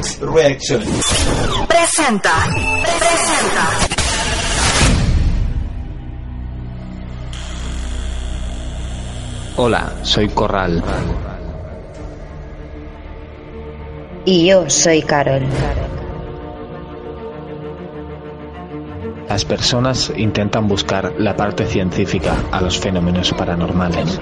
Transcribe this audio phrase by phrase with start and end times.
[0.00, 0.80] Reaction.
[1.68, 2.32] Presenta.
[2.48, 3.64] Presenta.
[9.56, 10.82] Hola, soy Corral.
[14.24, 15.42] Y yo soy Carol.
[19.30, 24.18] Las personas intentan buscar la parte científica a los fenómenos paranormales.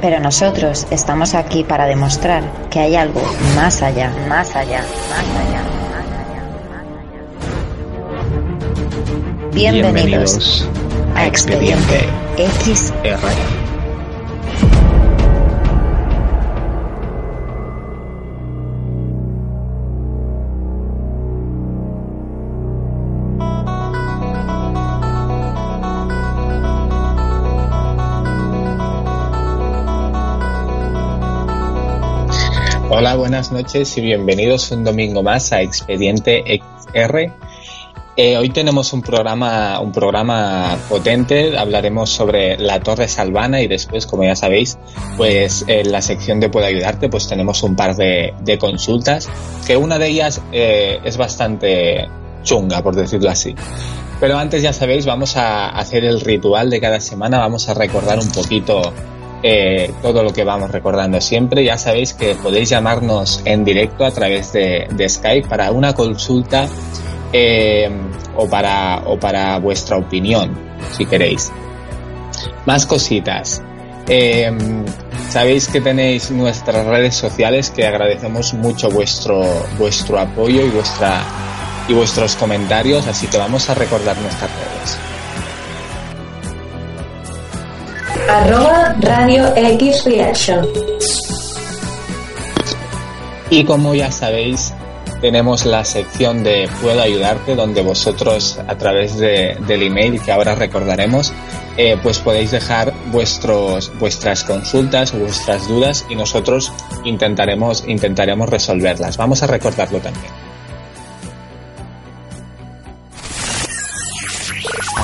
[0.00, 3.20] Pero nosotros estamos aquí para demostrar que hay algo
[3.54, 6.42] más allá, más allá, más allá, más allá.
[9.52, 10.66] Bienvenidos,
[11.14, 13.61] a Expediente XR.
[33.02, 37.32] Hola, buenas noches y bienvenidos un domingo más a Expediente XR.
[38.16, 41.58] Eh, hoy tenemos un programa, un programa potente.
[41.58, 44.78] Hablaremos sobre la Torre Salvana y después, como ya sabéis,
[45.16, 49.28] pues en la sección de Puedo ayudarte, pues tenemos un par de, consultas,
[49.66, 52.08] que una de ellas eh, es bastante
[52.44, 53.56] chunga, por decirlo así.
[54.20, 58.20] Pero antes, ya sabéis, vamos a hacer el ritual de cada semana, vamos a recordar
[58.20, 58.92] un poquito
[59.42, 61.64] eh, todo lo que vamos recordando siempre.
[61.64, 66.68] Ya sabéis que podéis llamarnos en directo a través de, Skype para una consulta
[67.32, 67.90] eh,
[68.36, 70.56] o, para, o para vuestra opinión,
[70.92, 71.52] si queréis.
[72.66, 73.62] Más cositas.
[74.08, 74.50] Eh,
[75.28, 79.42] sabéis que tenéis nuestras redes sociales que agradecemos mucho vuestro,
[79.78, 81.22] vuestro apoyo y, vuestra,
[81.88, 85.11] y vuestros comentarios, así que vamos a recordar nuestras redes.
[88.28, 90.66] Arroba Radio X Reaction.
[93.50, 94.72] Y como ya sabéis,
[95.20, 100.54] tenemos la sección de Puedo ayudarte, donde vosotros a través de, del email que ahora
[100.54, 101.32] recordaremos,
[101.76, 106.72] eh, pues podéis dejar vuestros, vuestras consultas vuestras dudas y nosotros
[107.04, 109.16] intentaremos, intentaremos resolverlas.
[109.16, 110.32] Vamos a recordarlo también.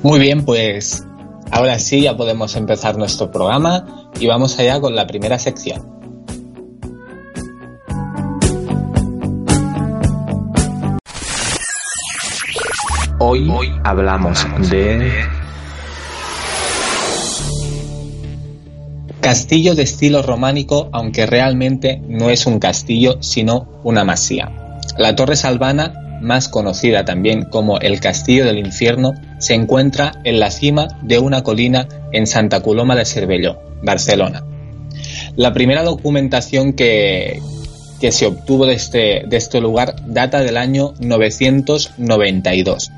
[0.03, 1.03] Muy bien, pues
[1.50, 6.01] ahora sí ya podemos empezar nuestro programa y vamos allá con la primera sección.
[13.25, 13.49] Hoy
[13.84, 15.12] hablamos de
[19.21, 24.50] Castillo de estilo románico, aunque realmente no es un castillo, sino una masía.
[24.99, 30.50] La Torre Salvana, más conocida también como el Castillo del Infierno, se encuentra en la
[30.50, 34.43] cima de una colina en Santa Coloma de Cervelló, Barcelona.
[35.37, 37.41] La primera documentación que,
[38.00, 42.91] que se obtuvo de este, de este lugar data del año 992.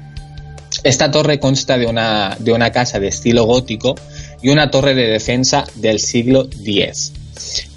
[0.84, 3.94] Esta torre consta de una, de una casa de estilo gótico
[4.42, 7.12] y una torre de defensa del siglo X.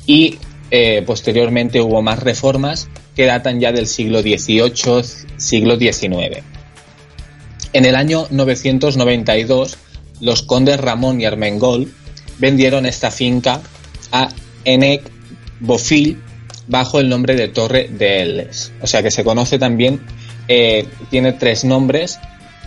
[0.05, 0.37] Y
[0.69, 5.03] eh, posteriormente hubo más reformas que datan ya del siglo XVIII,
[5.37, 6.43] siglo XIX.
[7.71, 9.77] En el año 992,
[10.19, 11.91] los condes Ramón y Armengol
[12.39, 13.61] vendieron esta finca
[14.11, 14.29] a
[14.65, 15.09] Enec
[15.61, 16.21] Bofill
[16.67, 18.73] bajo el nombre de Torre de Eles.
[18.81, 20.01] O sea que se conoce también,
[20.47, 22.19] eh, tiene tres nombres,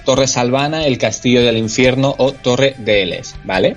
[0.04, 3.76] Torre Salvana, el Castillo del Infierno o Torre de Eles, ¿vale?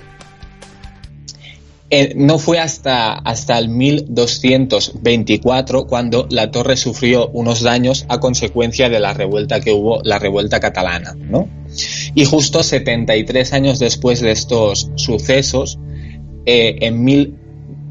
[1.96, 8.88] Eh, no fue hasta, hasta el 1224 cuando la torre sufrió unos daños a consecuencia
[8.88, 11.48] de la revuelta que hubo, la revuelta catalana, ¿no?
[12.14, 15.78] Y justo 73 años después de estos sucesos,
[16.46, 17.36] eh, en, mil,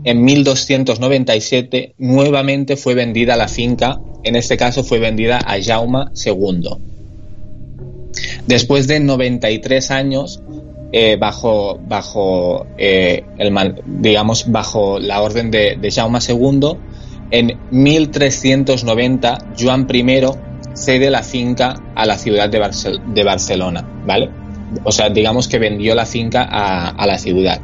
[0.03, 6.92] en 1297 nuevamente fue vendida la finca, en este caso fue vendida a Jaume II.
[8.47, 10.41] Después de 93 años,
[10.91, 16.77] eh, bajo, bajo eh, el, digamos, bajo la orden de, Jaume II,
[17.31, 20.21] en 1390 Joan I
[20.75, 24.29] cede la finca a la ciudad de, Barcel de Barcelona, ¿vale?
[24.83, 27.59] O sea, digamos que vendió la finca a, a la ciudad.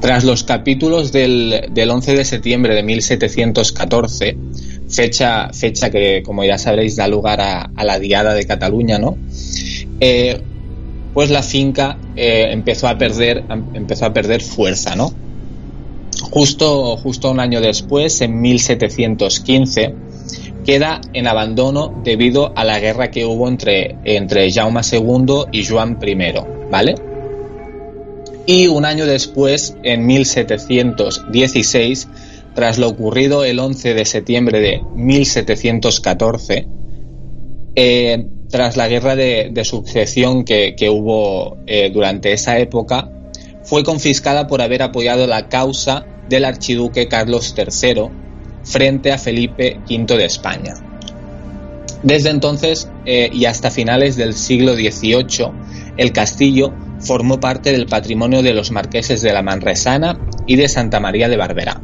[0.00, 4.36] Tras los capítulos del, del, 11 de septiembre de 1714,
[4.88, 9.16] fecha, fecha que, como ya sabréis, da lugar a, la Diada de Cataluña, ¿no?
[10.00, 10.40] Eh,
[11.14, 13.44] pues la finca eh, empezó, a perder,
[13.74, 15.12] empezó a perder fuerza, ¿no?
[16.30, 19.94] justo, justo un año después, en 1715,
[20.64, 25.98] queda en abandono debido a la guerra que hubo entre, entre Jaume II y Joan
[26.04, 26.16] I,
[26.70, 26.94] ¿vale?
[28.46, 32.08] Y un año después, en 1716,
[32.56, 36.66] tras lo ocurrido el 11 de septiembre de 1714,
[37.76, 43.10] eh, tras la guerra de, sucesión que, hubo eh, durante esa época,
[43.62, 48.08] fue confiscada por haber apoyado la causa del archiduque Carlos III
[48.64, 50.74] frente a Felipe V de España.
[52.02, 55.50] Desde entonces eh, y hasta finales del siglo XVIII,
[55.98, 61.00] el castillo formó parte del patrimonio de los marqueses de la Manresana y de Santa
[61.00, 61.82] María de Barberá.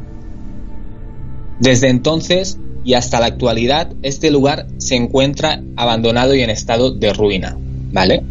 [1.59, 7.13] Desde entonces y hasta la actualidad, este lugar se encuentra abandonado y en estado de
[7.13, 7.57] ruina,
[7.91, 8.23] ¿vale?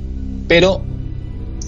[0.47, 0.83] Pero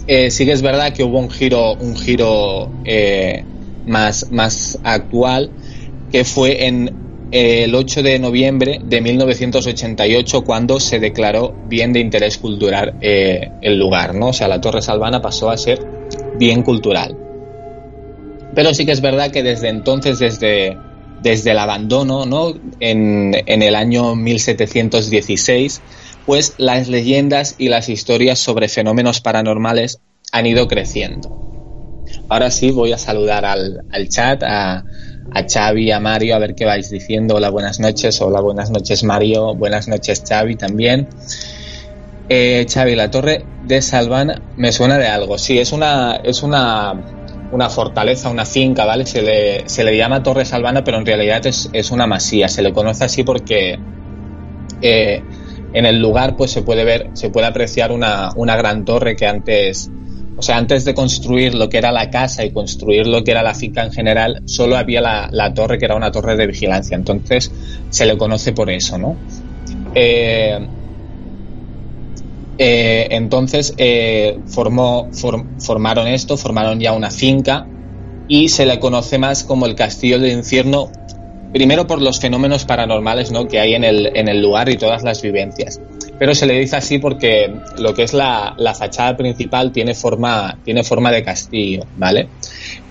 [0.07, 3.43] eh, sí que es verdad que hubo un giro, un giro eh,
[3.87, 5.51] más, más actual,
[6.13, 12.01] que fue en eh, el 8 de noviembre de 1988 cuando se declaró bien de
[12.01, 14.29] interés cultural el lugar, ¿no?
[14.29, 15.81] O sea, la Torre Salvana pasó a ser
[16.39, 17.17] bien cultural.
[18.55, 20.77] Pero sí que es verdad que desde entonces, desde,
[21.25, 22.55] desde el abandono, ¿no?
[22.79, 25.81] En, el año 1716,
[26.27, 30.01] pues las leyendas y las historias sobre fenómenos paranormales
[30.31, 31.41] han ido creciendo.
[32.29, 34.85] Ahora sí voy a saludar al, chat, a,
[35.33, 37.37] a Xavi, a Mario, a ver qué vais diciendo.
[37.37, 38.21] Hola, buenas noches.
[38.21, 39.55] Hola, buenas noches, Mario.
[39.55, 41.09] Buenas noches, Xavi, también.
[42.29, 45.39] Eh, Xavi, la torre de Salvana me suena de algo.
[45.39, 49.07] Sí, es una, es una, una fortaleza, una finca, ¿vale?
[49.07, 52.49] Se le, se le llama Torre Salvana, pero en realidad es, es una masía.
[52.49, 53.79] Se le conoce así porque
[54.81, 55.23] eh,
[55.73, 59.27] en el lugar pues se puede ver, se puede apreciar una, una gran torre que
[59.27, 59.91] antes
[60.37, 63.43] o sea, antes de construir lo que era la casa y construir lo que era
[63.43, 66.97] la finca en general, solo había la, torre que era una torre de vigilancia.
[66.97, 67.53] Entonces
[67.91, 69.17] se le conoce por eso, ¿no?
[69.95, 70.59] Eh,
[72.59, 77.67] eh, entonces eh, formaron esto, formaron ya una finca
[78.29, 80.91] y se le conoce más como el Castillo del Infierno,
[81.53, 83.47] primero por los fenómenos paranormales ¿no?
[83.47, 85.81] que hay en el, en el lugar y todas las vivencias
[86.19, 90.85] pero se le dice así porque lo que es la, fachada principal tiene forma, tiene
[90.85, 92.29] forma de castillo, ¿vale?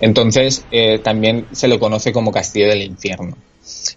[0.01, 3.37] Entonces eh, también se lo conoce como Castillo del Infierno.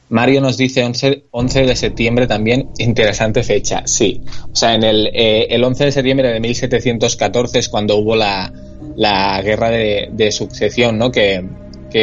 [0.08, 4.22] Mario nos dice 11, 11, de septiembre también, interesante fecha, sí.
[4.52, 8.52] O sea, en el, eh, el 11 de septiembre de 1714 es cuando hubo la,
[8.96, 11.10] la guerra de, sucesión, ¿no?
[11.10, 11.44] Que,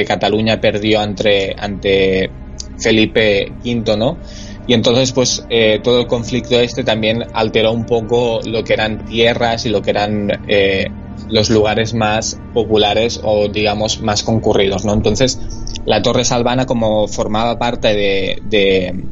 [0.07, 2.31] Cataluña perdió ante
[2.79, 4.17] Felipe V, ¿no?
[4.65, 9.05] Y entonces, pues eh, todo el conflicto este también alteró un poco lo que eran
[9.05, 10.87] tierras y lo que eran eh,
[11.29, 14.93] los lugares más populares o, digamos, más concurridos, ¿no?
[14.93, 15.39] Entonces,
[15.85, 19.03] la Torre Salvana, como formaba parte de, de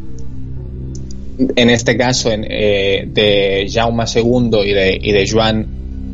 [1.56, 5.68] en este caso, en, eh, de Jaume II y de, y de Joan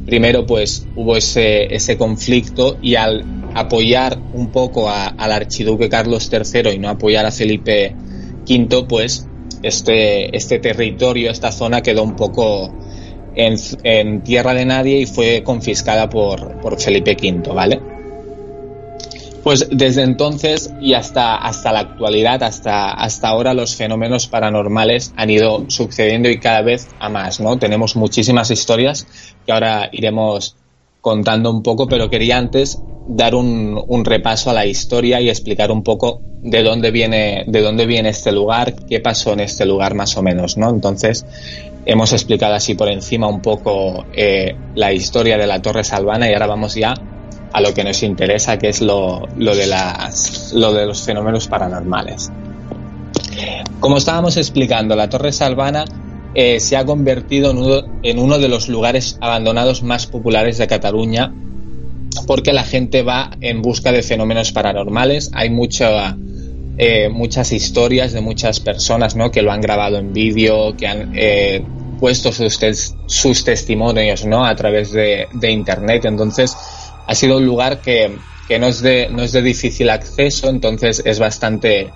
[0.09, 6.71] I, pues hubo ese, ese conflicto y al apoyar un poco al archiduque Carlos III
[6.71, 7.93] y no apoyar a Felipe
[8.47, 9.26] V, pues
[9.63, 12.71] este, este territorio, esta zona quedó un poco
[13.36, 17.80] en, tierra de nadie y fue confiscada por, por Felipe V, ¿vale?
[19.44, 25.30] Pues desde entonces y hasta, hasta la actualidad, hasta, hasta ahora, los fenómenos paranormales han
[25.30, 27.57] ido sucediendo y cada vez a más, ¿no?
[27.57, 29.07] Tenemos muchísimas historias
[29.45, 30.57] que ahora iremos
[30.99, 35.71] contando un poco, pero quería antes dar un, un, repaso a la historia y explicar
[35.71, 39.95] un poco de dónde viene, de dónde viene este lugar, qué pasó en este lugar
[39.95, 40.69] más o menos, ¿no?
[40.69, 41.25] Entonces,
[41.85, 46.33] hemos explicado así por encima un poco eh, la historia de la Torre Salvana y
[46.33, 46.94] ahora vamos ya
[47.51, 51.47] a lo que nos interesa, que es lo, lo, de, las, lo de los fenómenos
[51.47, 52.31] paranormales.
[53.81, 55.83] Como estábamos explicando, la Torre Salvana
[56.33, 60.68] eh, se ha convertido en uno, en uno de los lugares abandonados más populares de
[60.68, 61.33] Cataluña
[62.25, 65.30] porque la gente va en busca de fenómenos paranormales.
[65.33, 66.18] Hay mucha,
[66.77, 69.31] eh, muchas historias de muchas personas ¿no?
[69.31, 71.63] que lo han grabado en vídeo, que han eh,
[71.99, 72.59] puesto sus,
[73.07, 74.45] sus, testimonios ¿no?
[74.45, 76.05] a través de, de, Internet.
[76.05, 76.55] Entonces,
[77.07, 78.15] ha sido un lugar que,
[78.47, 81.91] que no, es de, no es de difícil acceso, entonces es bastante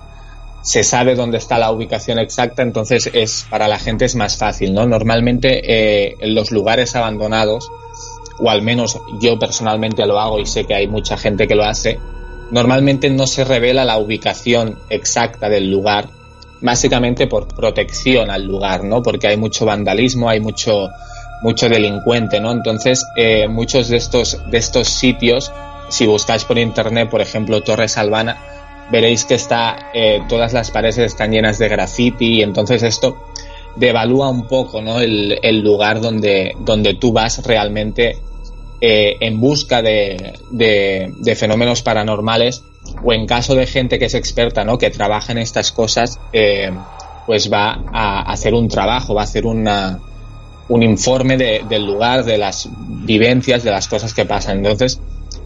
[0.62, 4.72] se sabe dónde está la ubicación exacta, entonces es para la gente es más fácil,
[4.72, 4.86] ¿no?
[4.86, 7.68] Normalmente eh, en los lugares abandonados,
[8.38, 11.64] o al menos yo personalmente lo hago y sé que hay mucha gente que lo
[11.64, 11.98] hace,
[12.52, 16.08] normalmente no se revela la ubicación exacta del lugar,
[16.60, 19.02] básicamente por protección al lugar, ¿no?
[19.02, 20.88] Porque hay mucho vandalismo, hay mucho
[21.42, 22.52] mucho delincuente, ¿no?
[22.52, 25.50] Entonces eh, muchos de estos de estos sitios
[25.92, 28.38] si buscáis por internet, por ejemplo, Torres Albana,
[28.90, 33.16] veréis que está, eh, todas las paredes están llenas de graffiti y entonces esto
[33.76, 35.00] devalúa un poco ¿no?
[35.00, 38.18] el, lugar donde, donde tú vas realmente
[38.84, 42.64] eh, en busca de, de, fenómenos paranormales
[43.04, 44.76] o en caso de gente que es experta, ¿no?
[44.76, 46.72] que trabaja en estas cosas, eh,
[47.24, 50.00] pues va a hacer un trabajo, va a hacer una,
[50.68, 54.58] un informe del lugar, de las vivencias, de las cosas que pasan.
[54.58, 55.00] Entonces,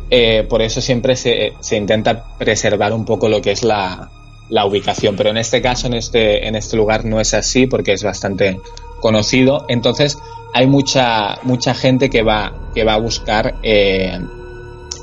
[0.08, 4.08] eh, por eso siempre se, se, intenta preservar un poco lo que es la,
[4.48, 5.14] la, ubicación.
[5.14, 8.58] Pero en este caso, en este, en este lugar, no es así porque es bastante
[9.00, 9.66] conocido.
[9.68, 10.16] Entonces,
[10.52, 14.18] hay mucha, mucha gente que va, que va a buscar eh,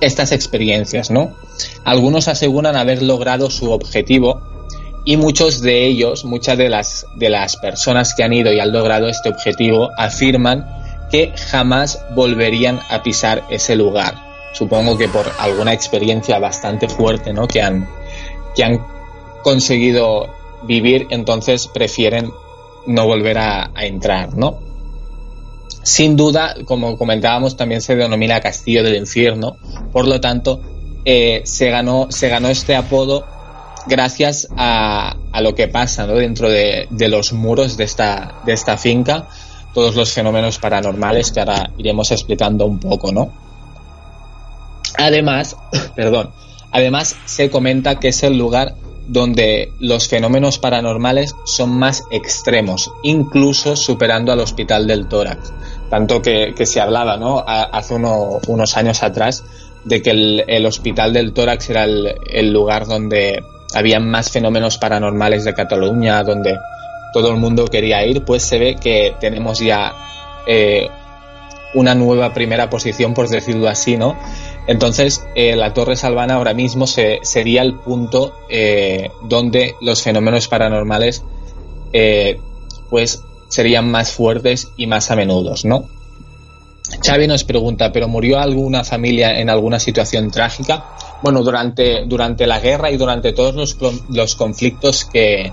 [0.01, 1.33] estas experiencias, ¿no?
[1.83, 4.41] Algunos aseguran haber logrado su objetivo
[5.05, 8.71] y muchos de ellos, muchas de las, de las personas que han ido y han
[8.71, 10.65] logrado este objetivo afirman
[11.12, 17.47] que jamás volverían a pisar ese lugar supongo que por alguna experiencia bastante fuerte ¿no?
[17.47, 17.88] que, han,
[18.55, 18.85] que han
[19.43, 20.29] conseguido
[20.63, 22.31] vivir, entonces prefieren
[22.85, 24.59] no volver a, entrar, ¿no?
[25.84, 29.58] Sin duda, como comentábamos, también se denomina Castillo del Infierno,
[29.91, 30.62] por lo tanto,
[31.03, 33.25] eh, se, ganó, se ganó este apodo
[33.86, 36.13] gracias a, a lo que pasa ¿no?
[36.13, 39.27] dentro de, de, los muros de esta, de esta finca,
[39.74, 43.32] todos los fenómenos paranormales que ahora iremos explicando un poco, ¿no?
[44.98, 45.58] Además,
[45.96, 46.32] perdón,
[46.72, 48.75] además se comenta que es el lugar
[49.07, 55.53] donde los fenómenos paranormales son más extremos, incluso superando al Hospital del Tórax.
[55.89, 57.43] Tanto que, se hablaba, ¿no?
[57.45, 59.43] hace unos años atrás,
[59.83, 63.43] de que el, Hospital del Tórax era el, lugar donde
[63.74, 66.57] había más fenómenos paranormales de Cataluña, donde
[67.13, 69.93] todo el mundo quería ir, pues se ve que tenemos ya
[70.48, 70.88] eh,
[71.74, 74.15] una nueva primera posición, por decirlo así, ¿no?
[74.67, 80.48] Entonces, eh, la Torre Salvana ahora mismo se, sería el punto eh, donde los fenómenos
[80.48, 81.24] paranormales
[81.91, 82.39] eh,
[82.89, 85.88] pues serían más fuertes y más a menudo, ¿no?
[87.05, 90.86] Xavi nos pregunta, ¿pero murió alguna familia en alguna situación trágica?
[91.22, 93.77] Bueno, durante, durante la guerra y durante todos los,
[94.10, 95.51] los conflictos que,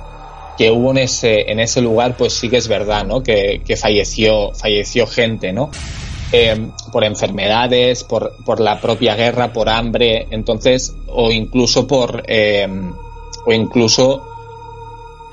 [0.58, 3.22] que hubo en ese, en ese lugar, pues sí que es verdad, ¿no?
[3.22, 5.70] Que, que falleció, falleció gente, ¿no?
[6.32, 12.68] Eh, por enfermedades, por, por, la propia guerra, por hambre, entonces, o incluso por, eh,
[13.44, 14.22] o incluso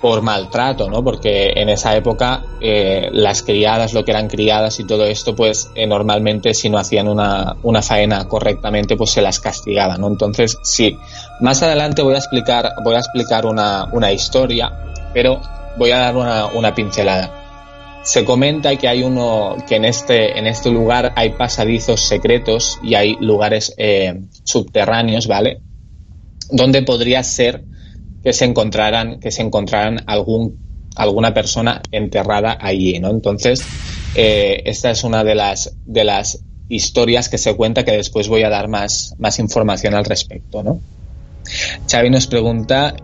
[0.01, 1.03] por maltrato, ¿no?
[1.03, 5.69] Porque en esa época eh, las criadas, lo que eran criadas y todo esto, pues
[5.87, 10.07] normalmente si no hacían una, una, faena correctamente, pues se las castigaba, ¿no?
[10.07, 10.97] Entonces, sí.
[11.41, 14.71] Más adelante voy a explicar, voy a explicar una, una historia,
[15.13, 15.41] pero
[15.77, 17.46] voy a dar una, una pincelada.
[18.07, 22.95] Se comenta que hay uno que en este en este lugar hay pasadizos secretos y
[22.95, 25.59] hay lugares eh, subterráneos, ¿vale?
[26.49, 27.65] Donde podría ser
[28.23, 30.57] que se encontraran que se encontraran algún
[30.95, 33.09] alguna persona enterrada allí, ¿no?
[33.09, 33.61] Entonces
[34.15, 38.43] eh, esta es una de las de las historias que se cuenta que después voy
[38.43, 40.79] a dar más más información al respecto, ¿no?
[41.91, 42.95] Xavi nos pregunta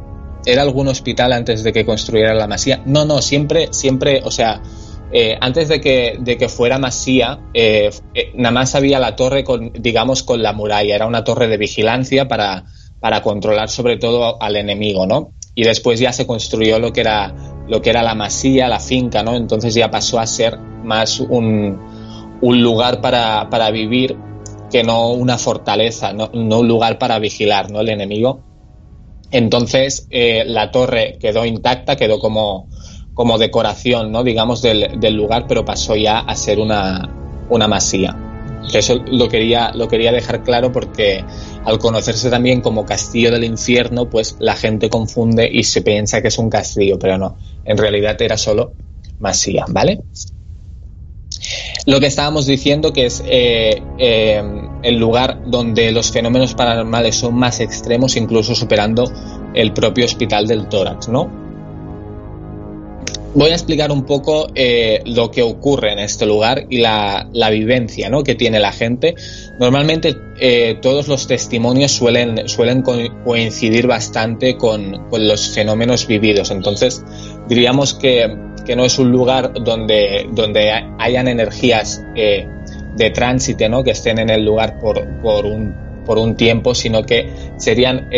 [0.46, 2.82] ¿Era algún hospital antes de que construyera la masía?
[2.86, 4.62] No, no, siempre, siempre, o sea,
[5.16, 9.44] eh, antes de que, de que fuera Masía, eh, eh, nada más había la torre,
[9.44, 10.96] con, digamos, con la muralla.
[10.96, 12.66] Era una torre de vigilancia para,
[13.00, 15.34] para controlar sobre todo al enemigo, ¿no?
[15.54, 17.32] Y después ya se construyó lo que era,
[17.68, 19.36] lo que era la masía, la finca, ¿no?
[19.36, 21.80] Entonces ya pasó a ser más un,
[22.42, 24.18] un lugar para, para vivir
[24.72, 27.82] que no una fortaleza, no, no, un lugar para vigilar, ¿no?
[27.82, 28.42] El enemigo.
[29.30, 32.68] Entonces la torre quedó intacta, quedó como,
[33.14, 34.24] como decoración, ¿no?
[34.24, 37.10] digamos, del, lugar, pero pasó ya a ser una,
[37.50, 38.18] una masía.
[38.74, 41.24] Eso lo quería, lo quería dejar claro porque
[41.66, 46.30] al conocerse también como castillo del infierno, pues la gente confunde y se piensa que
[46.30, 48.74] es un castillo, pero no, en realidad era solo
[49.20, 50.02] masía, ¿vale?
[51.86, 54.42] Lo que estábamos diciendo que es eh, eh,
[54.84, 59.04] el lugar donde los fenómenos paranormales son más extremos, incluso superando
[59.54, 61.43] el propio hospital del tórax, ¿no?
[63.36, 68.10] Voy a explicar un poco eh, lo que ocurre en este lugar y la, vivencia
[68.10, 68.24] ¿no?
[68.24, 69.16] que tiene la gente.
[69.60, 72.46] Normalmente eh, todos los testimonios suelen,
[73.24, 76.52] coincidir bastante con, los fenómenos vividos.
[76.52, 77.04] Entonces,
[77.48, 78.36] diríamos que,
[78.76, 80.28] no es un lugar donde,
[81.00, 82.48] hayan energías eh,
[82.96, 83.84] de tránsito ¿no?
[83.84, 84.98] que estén en el lugar por,
[85.46, 88.10] un, tiempo, sino que serían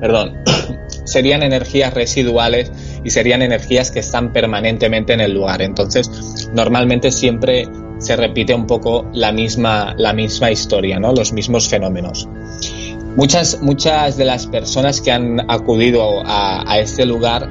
[0.00, 0.38] perdón,
[1.04, 2.72] serían energías residuales
[3.04, 5.62] y serían energías que están permanentemente en el lugar.
[5.62, 6.10] Entonces,
[6.52, 11.12] normalmente siempre se repite un poco la misma, la misma historia, ¿no?
[11.12, 12.28] los mismos fenómenos.
[13.16, 17.48] Muchas, muchas de las personas que han acudido a, este lugar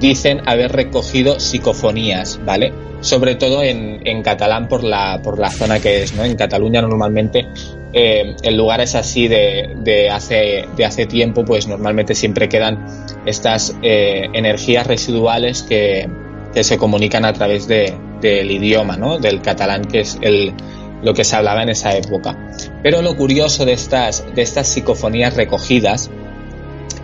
[0.00, 2.72] dicen haber recogido psicofonías, ¿vale?
[3.00, 6.24] Sobre todo en, catalán por la, por la zona que es, ¿no?
[6.24, 7.46] En Cataluña normalmente
[7.92, 12.84] eh, el lugar es así de, hace, de hace tiempo, pues normalmente siempre quedan
[13.26, 16.08] estas eh, energías residuales que,
[16.54, 19.18] que, se comunican a través de, del idioma, ¿no?
[19.18, 20.54] Del catalán, que es el,
[21.02, 22.36] lo que se hablaba en esa época.
[22.82, 26.10] Pero lo curioso de estas, de estas psicofonías recogidas,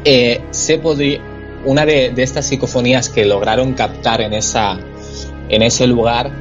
[0.04, 0.80] eh, se
[1.64, 4.78] una de, estas psicofonías que lograron captar en, esa,
[5.48, 6.32] en ese lugar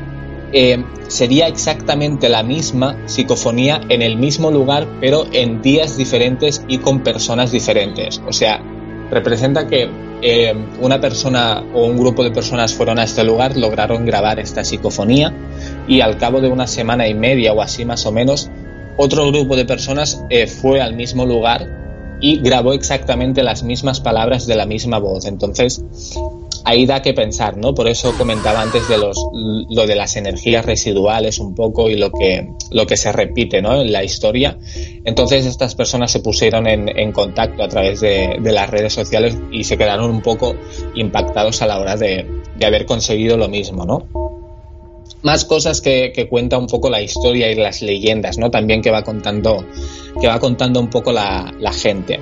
[0.51, 6.79] eh, sería exactamente la misma psicofonía en el mismo lugar, pero en días diferentes y
[6.79, 8.21] con personas diferentes.
[8.27, 8.61] O sea,
[9.11, 9.89] representa que
[10.21, 14.63] eh, una persona o un grupo de personas fueron a este lugar, lograron grabar esta
[14.63, 15.33] psicofonía
[15.87, 18.49] y al cabo de una semana y media o así más o menos,
[18.97, 21.67] otro grupo de personas eh, fue al mismo lugar
[22.21, 25.25] y grabó exactamente las mismas palabras de la misma voz.
[25.25, 25.83] Entonces,
[26.65, 27.73] ahí da que pensar, ¿no?
[27.73, 29.17] Por eso comentaba antes de los,
[29.69, 33.81] lo de las energías residuales un poco y lo que, lo que se repite, ¿no?
[33.81, 34.57] En la historia.
[35.03, 39.77] Entonces, estas personas se pusieron en, contacto a través de, las redes sociales y se
[39.77, 40.55] quedaron un poco
[40.95, 42.25] impactados a la hora de,
[42.57, 44.31] de haber conseguido lo mismo, ¿no?
[45.23, 48.49] más cosas que, cuenta un poco la historia y las leyendas, ¿no?
[48.49, 49.65] También que va contando,
[50.19, 52.19] que va contando un poco la, gente.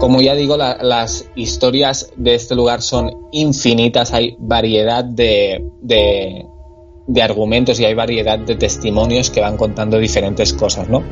[0.00, 7.78] Como ya digo, las historias de este lugar son infinitas, hay variedad de, de, argumentos
[7.78, 11.02] y hay variedad de testimonios que van contando diferentes cosas, ¿no?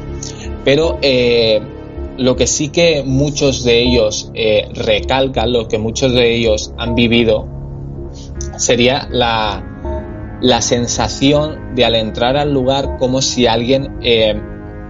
[0.64, 1.60] Pero eh,
[2.16, 6.94] lo que sí que muchos de ellos eh, recalcan, lo que muchos de ellos han
[6.94, 7.46] vivido,
[8.56, 14.40] sería la, la sensación de al entrar al lugar como si alguien eh,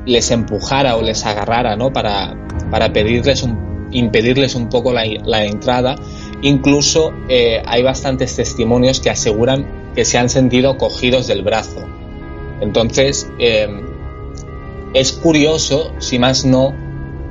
[0.06, 1.92] les empujara o les agarrara, ¿no?
[1.92, 2.36] Para,
[2.70, 5.96] para pedirles un, impedirles un poco la, entrada.
[6.42, 11.84] Incluso eh, hay bastantes testimonios que aseguran que se han sentido cogidos del brazo.
[12.60, 13.68] Entonces, eh,
[14.94, 16.74] es curioso, si más no,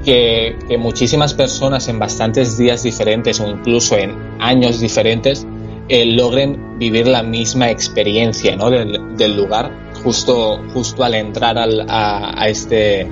[0.04, 5.46] que, que, muchísimas personas en bastantes días diferentes o incluso en años diferentes
[5.90, 8.70] eh, logren vivir la misma experiencia ¿no?
[8.70, 9.72] del, lugar
[10.04, 13.08] justo, justo al entrar a, este,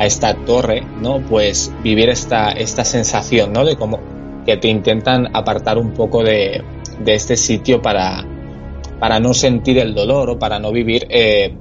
[0.00, 1.20] a esta torre, ¿no?
[1.20, 3.66] pues vivir esta, esta sensación ¿no?
[3.66, 4.00] de como
[4.46, 6.64] que te intentan apartar un poco de,
[7.04, 8.24] de este sitio para,
[8.98, 11.54] para no sentir el dolor o para no vivir, eh,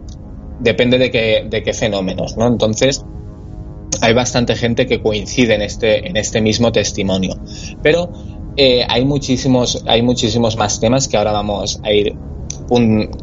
[0.58, 2.38] depende de qué, de qué fenómenos.
[2.38, 2.48] ¿no?
[2.48, 3.04] Entonces,
[4.00, 7.36] hay bastante gente que coincide en este, en este mismo testimonio.
[7.84, 8.10] Pero
[8.56, 12.16] eh, hay, muchísimos, hay muchísimos más temas que ahora vamos a ir,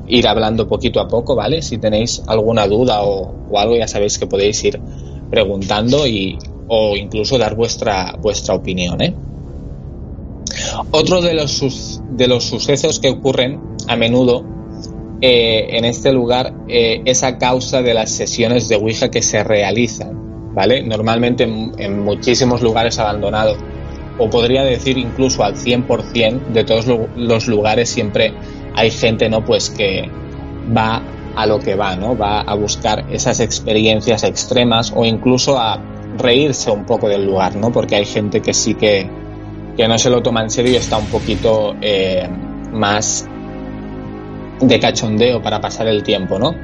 [0.09, 1.62] ir hablando poquito a poco, ¿vale?
[1.62, 4.81] Si tenéis alguna duda o, algo, ya sabéis que podéis ir
[5.31, 9.15] preguntando y, o incluso dar vuestra, vuestra opinión, ¿eh?
[10.91, 14.45] Otro de los, de los sucesos que ocurren a menudo
[15.21, 19.43] eh, en este lugar eh, es a causa de las sesiones de Ouija que se
[19.45, 20.83] realizan, ¿vale?
[20.83, 23.59] Normalmente en muchísimos lugares abandonados
[24.19, 26.87] o podría decir incluso al 100% de todos
[27.17, 28.33] los lugares siempre
[28.77, 29.45] hay gente, ¿no?
[29.45, 30.09] Pues que
[30.77, 31.03] va
[31.35, 32.17] a lo que va, ¿no?
[32.17, 35.81] Va a buscar esas experiencias extremas o incluso a
[36.17, 37.73] reírse un poco del lugar, ¿no?
[37.73, 39.11] Porque hay gente que sí que,
[39.77, 42.29] que no se lo toma en serio y está un poquito eh,
[42.73, 43.27] más
[44.61, 46.55] de cachondeo para pasar el tiempo, ¿no?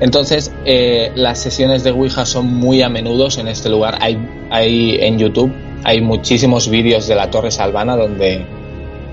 [0.00, 3.98] Entonces, eh, las sesiones de Ouija son muy a menudo en este lugar.
[4.00, 4.18] Hay,
[4.50, 5.52] hay en YouTube
[5.84, 8.44] hay muchísimos vídeos de la Torre Salvana donde,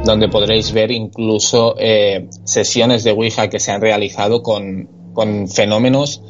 [0.06, 6.22] donde podréis ver incluso eh, sesiones de Ouija que se han realizado con, con fenómenos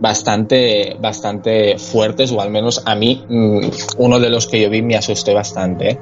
[0.00, 3.60] bastante, bastante fuertes, o al menos a mí, mm,
[3.98, 5.90] uno de los que yo vi me asustó bastante.
[5.90, 5.98] ¿eh?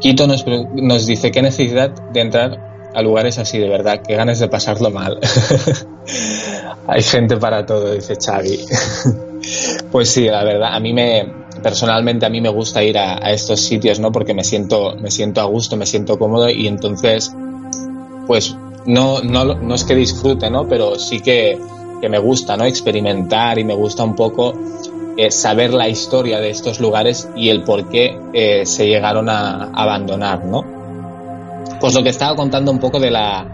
[0.00, 4.38] Quito nos, nos dice qué necesidad de entrar a lugares así, de verdad, qué ganas
[4.38, 5.18] de pasarlo mal.
[6.86, 8.60] Hay gente para todo, dice Xavi.
[9.92, 13.60] pues sí, la verdad, a mí me, personalmente a mí me gusta ir a, estos
[13.60, 14.12] sitios, ¿no?
[14.12, 17.34] Porque me siento, me siento a gusto, me siento cómodo y entonces,
[18.26, 20.68] pues no, no, no es que disfrute, ¿no?
[20.68, 21.58] Pero sí que,
[22.00, 22.64] que me gusta, ¿no?
[22.64, 24.54] Experimentar y me gusta un poco
[25.18, 29.70] eh, saber la historia de estos lugares y el por qué eh, se llegaron a,
[29.72, 30.62] abandonar, ¿no?
[31.80, 33.46] Pues lo que estaba contando un poco de la,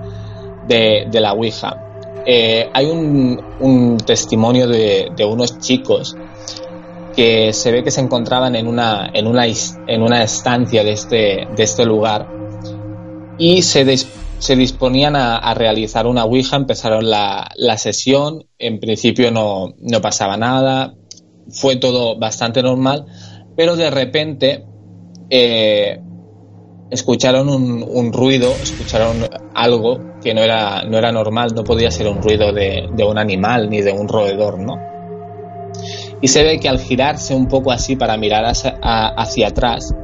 [0.66, 1.76] de, la Ouija.
[2.26, 6.16] Eh, hay un, un testimonio de, unos chicos
[7.14, 11.48] que se ve que se encontraban en una, en una, en una estancia de este,
[11.54, 12.28] de este lugar
[13.38, 20.00] y se, se disponían a, realizar una Ouija, empezaron la, sesión, en principio no, no,
[20.00, 20.94] pasaba nada,
[21.50, 23.06] fue todo bastante normal,
[23.56, 24.64] pero de repente
[25.30, 26.00] eh,
[26.90, 32.22] escucharon un, ruido, escucharon algo que no era, no era normal, no podía ser un
[32.22, 34.91] ruido de, un animal ni de un roedor, ¿no?
[36.22, 39.94] Y se ve que al girarse un poco así para mirar hacia, atrás,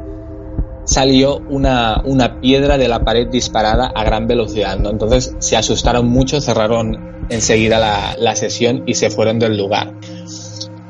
[0.84, 4.90] salió una, una, piedra de la pared disparada a gran velocidad, ¿no?
[4.90, 9.94] Entonces se asustaron mucho, cerraron enseguida la, sesión y se fueron del lugar.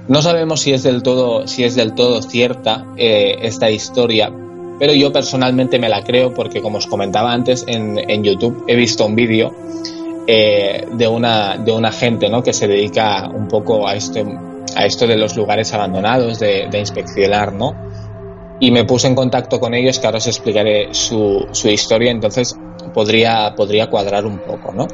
[0.09, 4.33] No sabemos si es del todo, si es del todo cierta eh, esta historia,
[4.79, 8.77] pero yo personalmente me la creo porque, como os comentaba antes, en, en YouTube he
[8.77, 9.53] visto un vídeo
[10.31, 12.43] eh, de, una, de una gente ¿no?
[12.43, 14.27] que se dedica un poco a, este,
[14.77, 17.75] a esto de los lugares abandonados, de, de inspeccionar, ¿no?
[18.61, 22.57] Y me puse en contacto con ellos, que ahora os explicaré su, su historia, entonces
[22.93, 24.89] podría, podría cuadrar un poco, ¿no?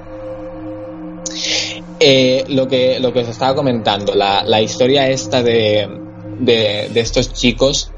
[2.01, 5.89] Eh, lo, que, lo que os estaba comentando, la, la historia esta de,
[6.41, 7.91] de, estos chicos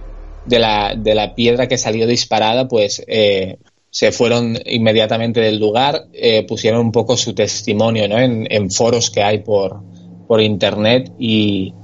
[0.45, 3.59] de la, de la piedra que salió disparada, pues eh,
[3.91, 8.19] se fueron inmediatamente del lugar, eh, pusieron un poco su testimonio ¿no?
[8.19, 9.83] en, foros que hay por,
[10.27, 11.75] por internet y,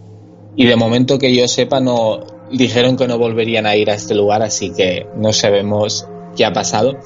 [0.56, 4.14] y, de momento que yo sepa no dijeron que no volverían a ir a este
[4.14, 6.98] lugar, así que no sabemos qué ha pasado.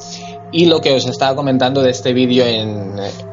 [0.53, 2.45] Y lo que os estaba comentando de este vídeo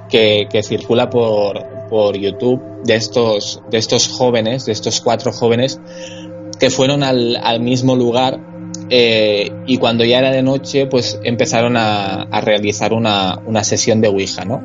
[0.10, 5.80] que, que circula por, por YouTube de estos, de estos jóvenes, de estos cuatro jóvenes,
[6.60, 8.39] que fueron al, al mismo lugar
[8.89, 14.02] eh, y cuando ya era de noche, pues empezaron a, a realizar una, una, sesión
[14.02, 14.62] de Ouija, ¿no?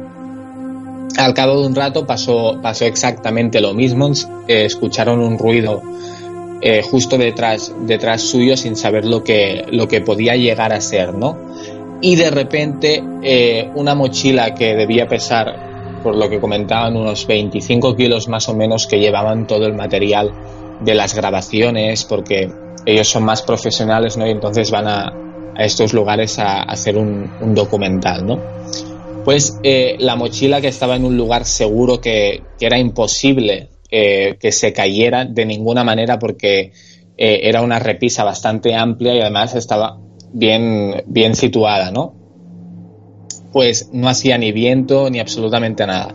[1.18, 4.08] Al cabo de un rato pasó, pasó exactamente lo mismo,
[4.46, 5.82] eh, escucharon un ruido
[6.60, 11.14] eh, justo detrás, detrás suyo sin saber lo que, lo que podía llegar a ser,
[11.14, 11.36] ¿no?
[12.00, 17.96] Y de repente eh, una mochila que debía pesar, por lo que comentaban, unos 25
[17.96, 20.32] kilos más o menos que llevaban todo el material
[20.80, 22.48] de las grabaciones, porque
[22.86, 24.24] ellos son más profesionales, ¿no?
[24.24, 25.12] Y entonces van a,
[25.56, 28.38] a estos lugares a, hacer un, un, documental, ¿no?
[29.28, 34.52] Pues eh, la mochila que estaba en un lugar seguro que, era imposible eh, que
[34.52, 36.72] se cayera de ninguna manera porque
[37.18, 39.98] eh, era una repisa bastante amplia y además estaba
[40.32, 42.14] bien, bien situada, ¿no?
[43.52, 46.10] Pues no hacía ni viento ni absolutamente nada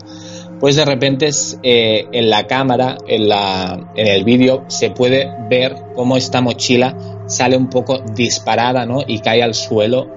[0.58, 1.30] pues de repente
[1.62, 6.96] eh, en la cámara, en, la, en el vídeo, se puede ver cómo esta mochila
[7.28, 9.04] sale un poco disparada ¿no?
[9.06, 10.10] y cae al suelo.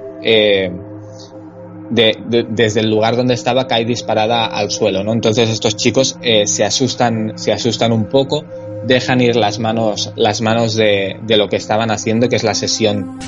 [1.90, 5.14] De, de, desde el lugar donde estaba cae disparada al suelo, ¿no?
[5.14, 8.44] Entonces estos chicos eh, se asustan, se asustan un poco,
[8.86, 12.54] dejan ir las manos, las manos de, de, lo que estaban haciendo, que es la
[12.54, 13.20] sesión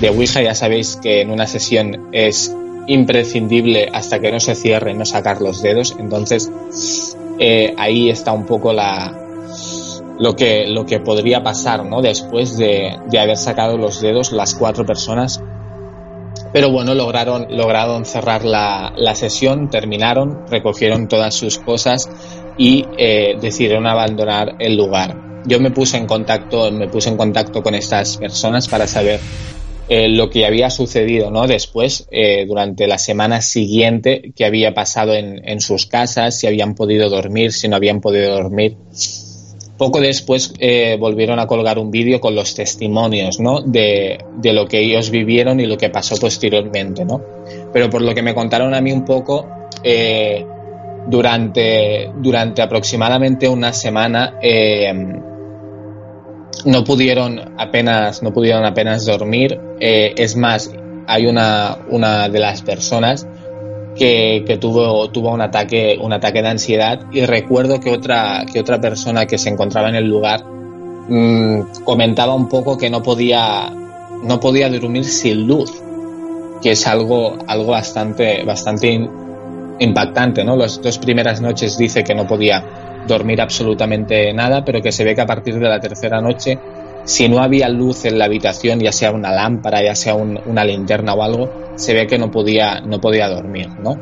[0.00, 0.42] de Ouija.
[0.42, 2.54] Ya sabéis que en una sesión es
[2.86, 5.96] imprescindible hasta que no se cierre no sacar los dedos.
[5.98, 6.50] Entonces,
[7.38, 9.20] eh, ahí está un poco la
[10.18, 12.00] lo que, lo que podría pasar, ¿no?
[12.00, 15.42] Después de, de, haber sacado los dedos las cuatro personas.
[16.54, 22.08] Pero bueno, lograron, lograron cerrar la, la sesión, terminaron, recogieron todas sus cosas
[22.56, 25.42] y eh, decidieron abandonar el lugar.
[25.46, 29.18] Yo me puse en contacto, me puse en contacto con estas personas para saber
[29.88, 31.48] eh, lo que había sucedido ¿no?
[31.48, 36.76] después, eh, durante la semana siguiente, que había pasado en, en, sus casas, si habían
[36.76, 38.76] podido dormir, si no habían podido dormir.
[39.76, 43.60] Poco después eh, volvieron a colgar un vídeo con los testimonios ¿no?
[43.60, 47.04] de, lo que ellos vivieron y lo que pasó posteriormente.
[47.04, 47.20] ¿no?
[47.72, 49.46] Pero por lo que me contaron a mí un poco,
[49.82, 50.46] eh,
[51.06, 54.92] durante, durante aproximadamente una semana, eh,
[56.64, 59.58] no pudieron apenas, no pudieron apenas dormir.
[59.80, 60.70] Eh, es más,
[61.06, 63.26] hay una, una de las personas
[63.96, 68.80] que, tuvo, tuvo un ataque, un ataque de ansiedad y recuerdo que otra, que otra
[68.80, 73.70] persona que se encontraba en el lugar mmm, comentaba un poco que no podía,
[74.22, 75.70] no podía dormir sin luz,
[76.62, 79.08] que es algo, algo bastante, bastante
[79.78, 80.56] impactante, ¿no?
[80.56, 82.64] Las dos primeras noches dice que no podía
[83.06, 86.58] dormir absolutamente nada, pero que se ve que a partir de la tercera noche,
[87.04, 90.64] si no había luz en la habitación, ya sea una lámpara, ya sea un, una
[90.64, 93.98] linterna o algo, se ve que no podía, no podía dormir, ¿no?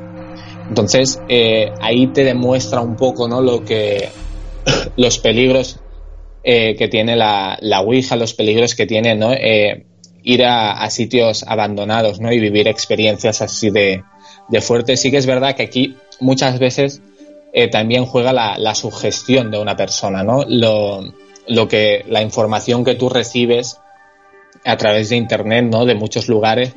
[0.68, 3.40] Entonces, eh, ahí te demuestra un poco, ¿no?
[3.40, 4.08] Lo que,
[4.96, 5.80] los peligros
[6.44, 9.32] eh, que tiene la, la Ouija, los peligros que tiene, ¿no?
[9.32, 9.84] Eh,
[10.22, 12.32] ir a, sitios abandonados, ¿no?
[12.32, 14.04] Y vivir experiencias así de,
[14.48, 15.00] de fuertes.
[15.00, 17.02] Sí que es verdad que aquí muchas veces
[17.70, 20.44] también juega la, la, sugestión de una persona, ¿no?
[20.48, 21.02] Lo,
[21.46, 23.78] lo, que, la información que tú recibes
[24.64, 25.84] a través de internet, ¿no?
[25.84, 26.74] De muchos lugares,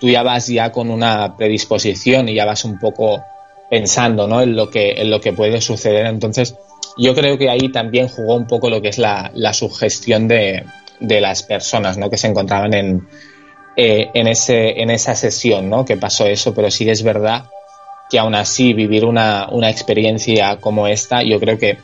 [0.00, 3.22] tú ya vas ya con una predisposición y ya vas un poco
[3.70, 4.42] pensando, ¿no?
[4.42, 6.06] En lo que, en lo que puede suceder.
[6.06, 6.56] Entonces,
[6.96, 10.64] yo creo que ahí también jugó un poco lo que es la, la sugestión de,
[11.00, 12.10] de las personas, ¿no?
[12.10, 13.08] Que se encontraban en,
[13.76, 15.84] eh, en, ese, en esa sesión, ¿no?
[15.84, 17.44] Que pasó eso, pero sí es verdad
[18.10, 21.78] que aún así vivir una, una experiencia como esta, yo creo que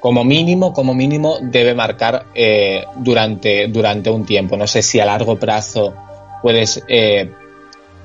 [0.00, 4.56] como mínimo, como mínimo debe marcar eh, durante, durante un tiempo.
[4.56, 5.94] No sé si a largo plazo
[6.42, 7.30] puedes eh,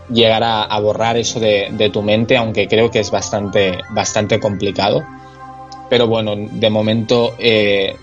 [0.10, 5.04] llegar a, borrar eso de, de, tu mente, aunque creo que es bastante, bastante complicado.
[5.90, 7.96] Pero bueno, de momento eh,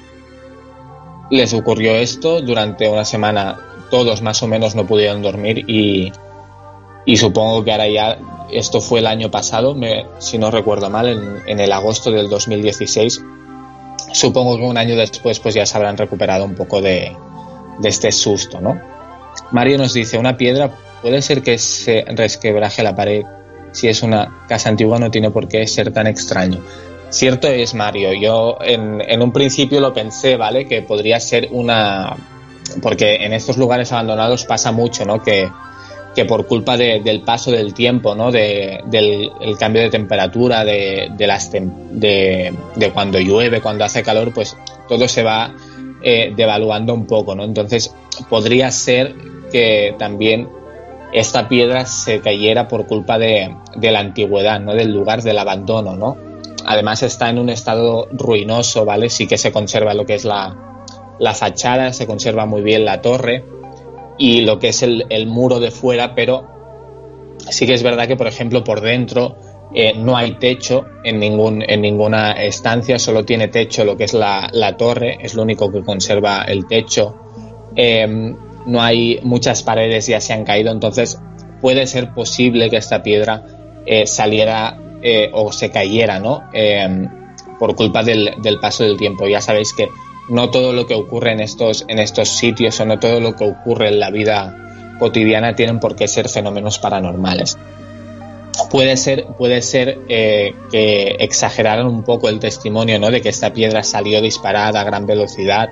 [1.31, 3.59] les ocurrió esto durante una semana.
[3.91, 6.13] Todos más o menos no pudieron dormir y,
[7.05, 8.19] y supongo que ahora ya,
[8.53, 12.29] esto fue el año pasado, me, si no recuerdo mal, en, en el agosto del
[12.29, 13.21] 2016
[14.13, 17.17] supongo que un año después pues ya se habrán recuperado un poco de,
[17.83, 18.81] este susto, ¿no?
[19.53, 20.71] Mario nos dice, una piedra
[21.03, 23.23] puede ser que se resquebraje la pared.
[23.73, 26.61] Si es una casa antigua no tiene por qué ser tan extraño.
[27.11, 28.13] Cierto es, Mario.
[28.13, 30.67] Yo en, en un principio lo pensé, ¿vale?
[30.67, 32.17] Que podría ser una...
[32.83, 35.23] Porque en estos lugares abandonados pasa mucho, ¿no?
[35.23, 35.49] Que
[36.21, 38.31] que por culpa del paso del tiempo, ¿no?
[38.31, 44.35] De, del cambio de temperatura, de, de las de, de, cuando llueve, cuando hace calor,
[44.35, 44.55] pues
[44.87, 45.55] todo se va
[46.03, 47.43] eh, devaluando un poco, ¿no?
[47.43, 47.95] Entonces
[48.29, 49.15] podría ser
[49.51, 50.51] que también
[51.15, 54.75] esta piedra se cayera por culpa de, de la antigüedad, ¿no?
[54.75, 56.19] Del lugar del abandono, ¿no?
[56.67, 59.09] Además está en un estado ruinoso, ¿vale?
[59.09, 60.55] Sí que se conserva lo que es la,
[61.19, 63.43] la fachada, se conserva muy bien la torre,
[64.21, 66.47] y lo que es el, muro de fuera, pero
[67.49, 69.39] sí que es verdad que, por ejemplo, por dentro
[69.75, 74.13] eh, no hay techo en, ningún, en ninguna estancia, solo tiene techo lo que es
[74.13, 77.15] la, torre, es lo único que conserva el techo.
[77.75, 81.19] Em, no hay muchas paredes, ya se han caído, entonces
[81.63, 83.47] puede ser posible que esta piedra
[83.87, 86.43] eh, saliera eh, o se cayera, ¿no?
[86.53, 87.09] Em,
[87.59, 89.27] por culpa del, del paso del tiempo.
[89.27, 89.89] Ya sabéis que
[90.31, 93.45] no todo lo que ocurre en estos, en estos sitios o no todo lo que
[93.45, 94.57] ocurre en la vida
[94.99, 97.59] cotidiana tienen por qué ser fenómenos paranormales.
[98.71, 103.11] Puede ser, puede ser eh, que exageraran un poco el testimonio ¿no?
[103.11, 105.71] de que esta piedra salió disparada a gran velocidad,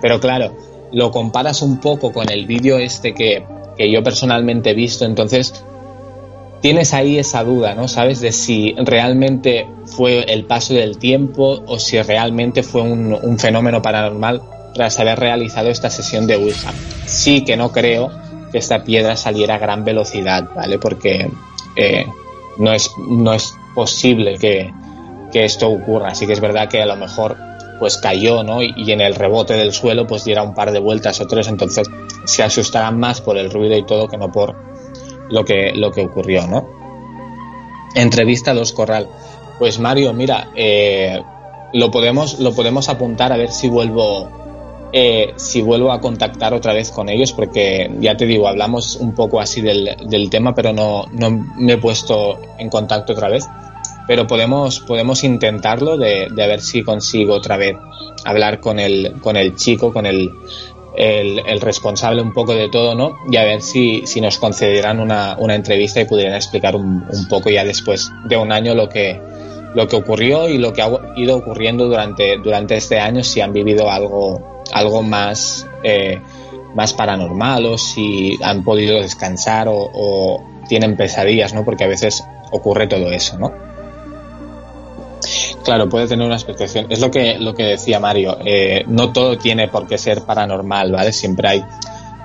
[0.00, 0.54] pero claro,
[0.92, 3.44] lo comparas un poco con el vídeo este que,
[3.76, 5.64] que yo personalmente he visto, entonces
[6.62, 7.88] tienes ahí esa duda, ¿no?
[7.88, 13.82] Sabes de si realmente fue el paso del tiempo o si realmente fue un, fenómeno
[13.82, 14.40] paranormal
[14.72, 16.72] tras haber realizado esta sesión de Ouija.
[17.04, 18.10] Sí que no creo
[18.52, 20.78] que esta piedra saliera a gran velocidad, ¿vale?
[20.78, 21.28] Porque
[21.76, 22.06] eh,
[22.58, 24.72] no, es, no es posible que,
[25.32, 26.08] que, esto ocurra.
[26.08, 27.36] Así que es verdad que a lo mejor
[27.80, 28.62] pues cayó, ¿no?
[28.62, 31.48] Y, y, en el rebote del suelo pues diera un par de vueltas o tres,
[31.48, 31.90] entonces
[32.24, 34.71] se asustarán más por el ruido y todo que no por
[35.32, 36.68] lo que, lo que ocurrió, ¿no?
[37.94, 39.08] Entrevista a Los Corral.
[39.58, 41.20] Pues Mario, mira, eh,
[41.72, 44.28] lo, podemos, lo podemos apuntar a ver si vuelvo,
[44.92, 49.14] eh, si vuelvo a contactar otra vez con ellos, porque ya te digo, hablamos un
[49.14, 53.46] poco así del, del tema, pero no, no, me he puesto en contacto otra vez.
[54.06, 57.76] Pero podemos, podemos intentarlo de, de ver si consigo otra vez
[58.24, 60.30] hablar con el, con el chico, con el,
[60.94, 63.18] el, responsable un poco de todo, ¿no?
[63.30, 67.28] Y a ver si, si nos concederán una, una, entrevista y pudieran explicar un, un,
[67.28, 69.20] poco ya después de un año lo que,
[69.74, 73.52] lo que ocurrió y lo que ha ido ocurriendo durante, durante este año, si han
[73.52, 76.20] vivido algo, algo más, eh,
[76.74, 81.64] más paranormal o si han podido descansar o, o tienen pesadillas, ¿no?
[81.64, 83.71] Porque a veces ocurre todo eso, ¿no?
[85.64, 86.86] Claro, puede tener una explicación.
[86.88, 88.38] Es lo que, lo que decía Mario.
[88.44, 91.12] Eh, no todo tiene por qué ser paranormal, ¿vale?
[91.12, 91.64] Siempre hay,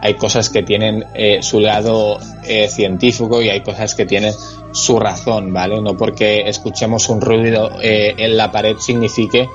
[0.01, 4.33] hay cosas que tienen eh, su lado eh, científico y hay cosas que tienen
[4.71, 5.79] su razón, ¿vale?
[5.81, 9.47] No porque escuchemos un ruido en la pared signifique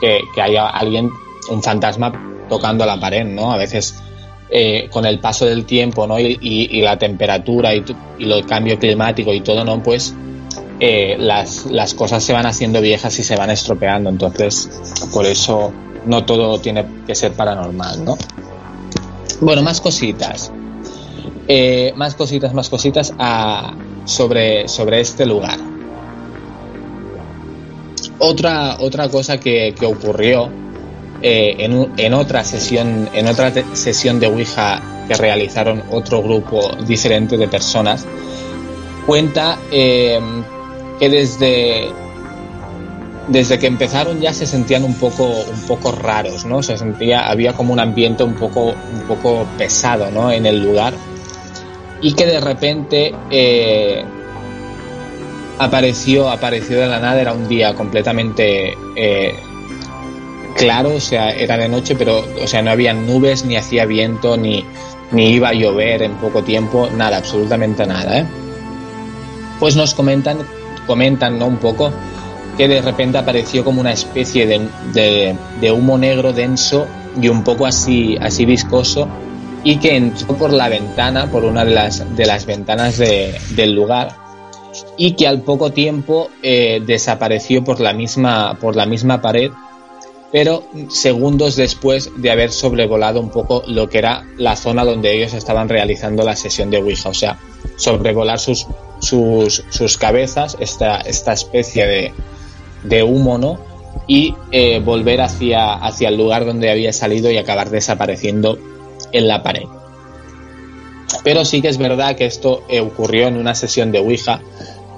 [0.00, 1.10] que, que, haya alguien,
[1.50, 2.12] un fantasma
[2.48, 3.52] tocando la pared, ¿no?
[3.52, 4.02] A veces
[4.90, 6.18] con el paso del tiempo, ¿no?
[6.18, 7.84] Y, y, y la temperatura y,
[8.18, 9.82] y el cambio climático y todo, ¿no?
[9.82, 10.14] Pues
[10.78, 14.10] eh, las, las cosas se van haciendo viejas y se van estropeando.
[14.10, 14.68] Entonces,
[15.12, 15.72] por eso
[16.04, 18.16] no todo tiene que ser paranormal, ¿no?
[19.40, 20.52] Bueno, más cositas.
[21.48, 25.58] Eh, más cositas, más cositas a, sobre, sobre este lugar.
[28.18, 30.50] Otra, otra cosa que, ocurrió
[31.22, 37.36] eh, en, en, otra sesión, en otra sesión de Ouija que realizaron otro grupo diferente
[37.36, 38.06] de personas,
[39.06, 39.58] cuenta
[40.98, 41.90] que desde
[43.28, 46.62] desde que empezaron ya se sentían un poco, un poco raros, ¿no?
[46.62, 50.30] Se sentía, había como un ambiente un poco, un poco pesado, ¿no?
[50.30, 50.94] En el lugar.
[52.00, 54.04] Y que de repente eh,
[55.58, 59.34] apareció, apareció de la nada, era un día completamente eh,
[60.56, 64.36] claro, o sea, era de noche, pero, o sea, no había nubes, ni hacía viento,
[64.36, 64.64] ni,
[65.10, 68.26] ni iba a llover en poco tiempo, nada, absolutamente nada, ¿eh?
[69.58, 70.38] Pues nos comentan,
[70.86, 71.46] comentan, ¿no?
[71.46, 71.92] Un poco
[72.56, 76.86] que de repente apareció como una especie de, humo negro denso
[77.20, 79.08] y un poco así, así viscoso
[79.62, 84.26] y que entró por la ventana, por una de las, de las ventanas del lugar
[84.96, 89.50] y que al poco tiempo eh, desapareció por la, misma, por la misma pared,
[90.32, 95.34] pero segundos después de haber sobrevolado un poco lo que era la zona donde ellos
[95.34, 97.38] estaban realizando la sesión de Ouija, o sea,
[97.76, 98.66] sobrevolar sus,
[99.00, 102.12] sus, sus cabezas, esta, esta especie de,
[102.84, 103.58] de humo.
[104.08, 108.58] Y eh, volver hacia, hacia el lugar donde había salido y acabar desapareciendo
[109.12, 109.64] en la pared.
[111.24, 114.40] Pero sí que es verdad que esto eh, ocurrió en una sesión de Ouija,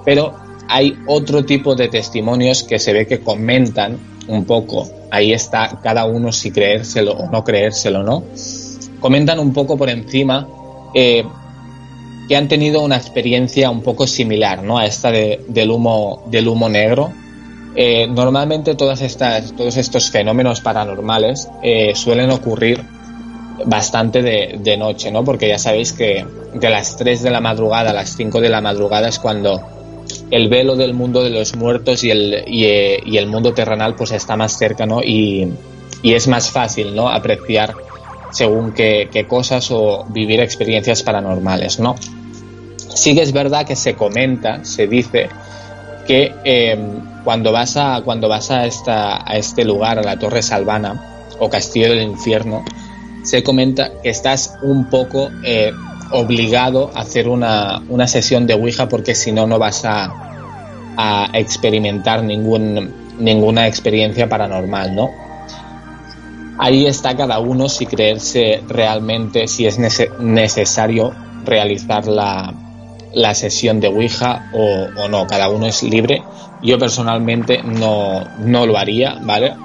[0.05, 0.35] pero
[0.67, 6.05] hay otro tipo de testimonios que se ve que comentan un poco, ahí está cada
[6.05, 8.23] uno si creérselo o no creérselo, ¿no?
[8.99, 10.47] Comentan un poco por encima
[10.93, 11.23] eh,
[12.29, 14.77] que han tenido una experiencia un poco similar, ¿no?
[14.77, 17.11] A esta del, humo, del humo negro,
[17.75, 22.85] eh, normalmente todas estas, todos estos fenómenos paranormales eh, suelen ocurrir
[23.65, 25.23] bastante de, noche, ¿no?
[25.23, 28.61] Porque ya sabéis que de las 3 de la madrugada a las 5 de la
[28.61, 29.61] madrugada es cuando
[30.29, 34.37] el velo del mundo de los muertos y el, y, el mundo terrenal pues está
[34.37, 35.01] más cerca, ¿no?
[35.01, 35.51] Y,
[36.03, 37.09] es más fácil, ¿no?
[37.09, 37.73] Apreciar
[38.31, 41.95] según qué, qué cosas o vivir experiencias paranormales, ¿no?
[42.99, 45.29] Sí que es verdad que se comenta, se dice
[46.05, 50.41] que em, cuando vas a cuando vas a esta a este lugar a la Torre
[50.41, 51.01] Salvana
[51.39, 52.65] o Castillo del Infierno
[53.23, 55.71] se comenta que estás un poco eh,
[56.11, 60.11] obligado a hacer una, una, sesión de Ouija porque si no no vas a,
[60.97, 65.09] a experimentar ningún, ninguna experiencia paranormal, ¿no?
[66.57, 71.13] Ahí está cada uno si creerse realmente si es necesario
[71.45, 72.53] realizar la,
[73.13, 76.23] la sesión de Ouija o, no, cada uno es libre.
[76.61, 79.55] Yo personalmente no, no lo haría, ¿vale?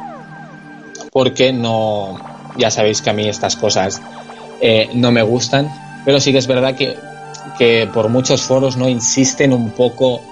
[1.12, 2.18] Porque no,
[2.56, 4.00] ya sabéis que a mí estas cosas
[4.60, 5.70] eh, no me gustan,
[6.04, 6.96] pero sí que es verdad que,
[7.58, 10.22] que por muchos foros no insisten un poco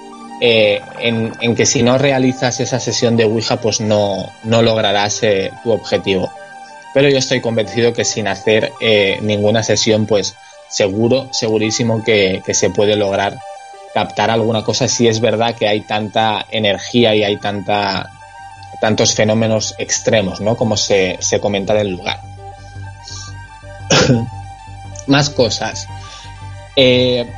[0.40, 5.50] eh, en, que si no realizas esa sesión de Ouija, pues no, no lograrás eh,
[5.62, 6.30] tu objetivo.
[6.94, 8.70] Pero yo estoy convencido que sin hacer
[9.22, 10.34] ninguna sesión, pues
[10.72, 13.38] seguro, segurísimo que, se puede lograr
[13.94, 18.10] captar alguna cosa si es verdad que hay tanta energía y hay tanta
[18.80, 20.56] tantos fenómenos extremos, ¿no?
[20.56, 22.20] Como se, se comenta del lugar.
[25.06, 25.86] más cosas.
[26.74, 27.30] Eh,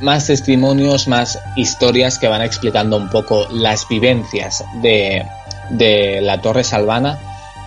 [0.00, 5.26] más testimonios, más historias que van explicando un poco las vivencias de,
[5.68, 7.18] de la Torre Salvana.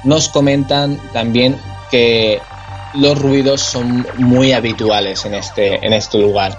[0.04, 1.60] Nos comentan también
[1.92, 2.42] que
[2.98, 6.58] los ruidos son muy habituales en este, en este lugar.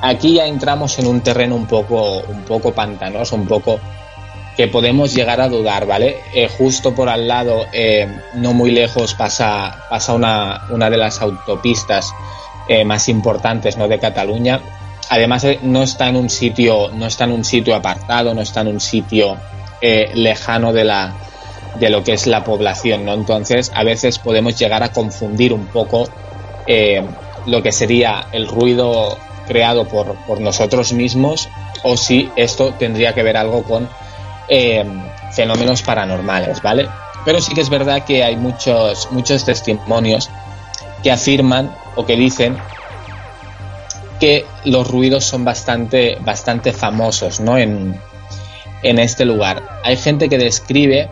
[0.00, 3.78] Aquí ya entramos en un terreno un poco, un poco pantanoso, un poco
[4.56, 6.16] que podemos llegar a dudar, ¿vale?
[6.34, 11.22] Eh, justo por al lado, eh, no muy lejos, pasa, pasa una, una de las
[11.22, 12.12] autopistas
[12.68, 13.88] eh, más importantes ¿no?
[13.88, 14.60] de Cataluña.
[15.08, 18.68] Además, no está en un sitio, no está en un sitio apartado, no está en
[18.68, 19.36] un sitio
[20.14, 21.12] lejano de la,
[21.78, 23.14] de lo que es la población, ¿no?
[23.14, 26.08] Entonces, a veces podemos llegar a confundir un poco
[26.66, 27.02] eh,
[27.46, 31.48] lo que sería el ruido creado por, por, nosotros mismos
[31.82, 33.88] o si esto tendría que ver algo con
[34.48, 34.84] eh,
[35.32, 36.88] fenómenos paranormales, ¿vale?
[37.24, 40.30] Pero sí que es verdad que hay muchos, muchos testimonios
[41.02, 42.56] que afirman o que dicen
[44.20, 47.58] que los ruidos son bastante, bastante famosos, ¿no?
[47.58, 48.00] En,
[48.82, 49.62] en este lugar.
[49.84, 51.08] Hay gente que describe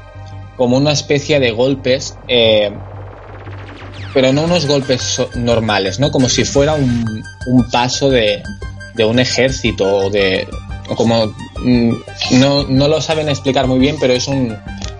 [0.60, 2.70] como una especie de golpes, eh,
[4.12, 6.10] pero no unos golpes normales, ¿no?
[6.10, 8.42] Como si fuera un, paso de,
[8.94, 10.46] de, un ejército o de...
[10.96, 11.28] como...
[11.64, 11.92] Mm,
[12.32, 14.54] no, no, lo saben explicar muy bien, pero es un,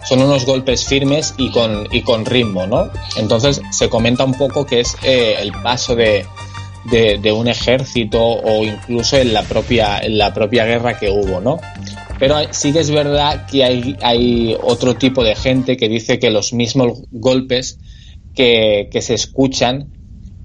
[0.09, 2.89] son unos golpes firmes y con, y con ritmo, ¿no?
[3.19, 6.25] Entonces se comenta un poco que es eh, el paso de,
[6.87, 11.39] de, de, un ejército o incluso en la propia, en la propia guerra que hubo,
[11.43, 11.61] ¿no?
[12.21, 16.31] Pero sí que es verdad que hay, hay otro tipo de gente que dice que
[16.31, 17.79] los mismos golpes
[18.35, 19.91] que, se escuchan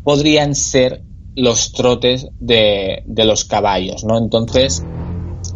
[0.04, 1.04] podrían ser
[1.36, 4.18] los trotes de, los caballos, ¿no?
[4.18, 4.86] Entonces,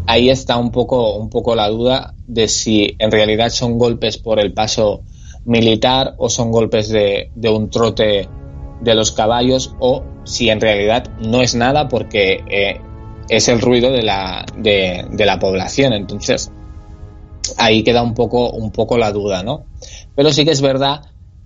[0.07, 4.39] ahí está un poco, un poco la duda de si en realidad son golpes por
[4.39, 5.03] el paso
[5.45, 8.27] militar o son golpes de, un trote
[8.81, 12.81] de los caballos o si en realidad no es nada porque eh,
[13.29, 15.93] es el ruido de la, de, la población.
[15.93, 16.51] Entonces,
[17.57, 19.65] ahí queda un poco, un poco la duda, ¿no?
[20.15, 21.01] Pero sí que es verdad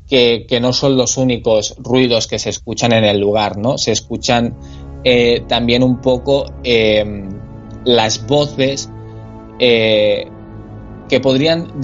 [0.08, 3.78] que, no son los únicos ruidos que se escuchan en el lugar, ¿no?
[3.78, 4.56] Se escuchan
[5.04, 7.30] eh, también un poco em,
[7.84, 8.90] las voces
[9.60, 10.26] eh,
[11.10, 11.82] que podrían,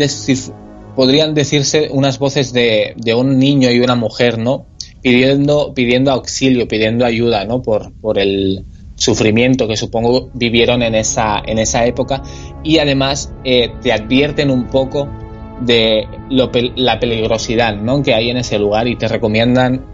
[0.95, 4.65] podrían decirse unas voces de, de, un niño y una mujer, ¿no?
[5.01, 7.61] Pidiendo, pidiendo auxilio, pidiendo ayuda, ¿no?
[7.61, 8.65] Por, por el,
[8.99, 12.21] sufrimiento que supongo vivieron en esa, en esa época
[12.63, 15.07] y además eh, te advierten un poco
[15.61, 18.01] de la peligrosidad ¿no?
[18.01, 19.85] que hay en ese lugar y te recomiendan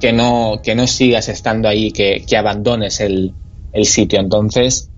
[0.00, 3.34] que no, que no sigas estando ahí, que, abandones el,
[3.84, 4.20] sitio.
[4.20, 4.90] Entonces,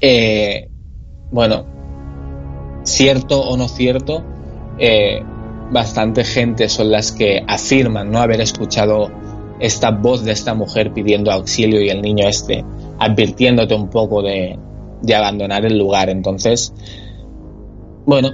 [0.00, 0.68] eh,
[1.30, 1.66] bueno,
[2.84, 4.24] cierto o no cierto,
[4.78, 5.22] eh,
[5.70, 9.10] bastante gente son las que afirman no haber escuchado
[9.60, 12.64] esta voz de esta mujer pidiendo auxilio y el niño este
[12.98, 14.58] advirtiéndote un poco de,
[15.14, 16.08] abandonar el lugar.
[16.08, 16.72] Entonces,
[18.04, 18.30] bueno,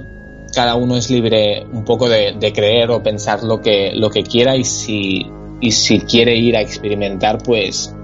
[0.53, 4.55] cada uno es libre un poco de, creer o pensar lo que, lo que quiera
[4.55, 5.25] y si,
[5.61, 7.95] y si quiere ir a experimentar, pues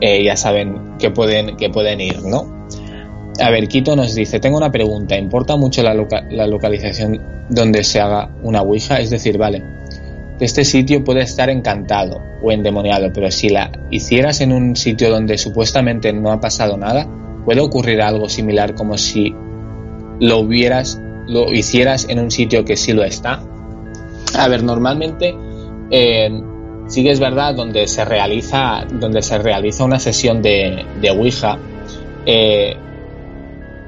[0.00, 2.58] eh, ya saben que pueden, que pueden ir, ¿no?
[3.40, 5.94] A ver, Quito nos dice, tengo una pregunta, ¿importa mucho la,
[6.30, 8.98] la localización donde se haga una Ouija?
[8.98, 9.62] Es decir, vale,
[10.40, 15.36] este sitio puede estar encantado o endemoniado, pero si la hicieras en un sitio donde
[15.36, 17.08] supuestamente no ha pasado nada,
[17.44, 19.34] puede ocurrir algo similar como si
[20.20, 23.42] lo hubieras, lo hicieras en un sitio que sí lo está.
[24.36, 25.34] A ver, normalmente
[25.90, 26.30] eh,
[26.86, 31.58] sí que es verdad donde se realiza, donde se realiza una sesión de, de Ouija,
[32.26, 32.76] eh,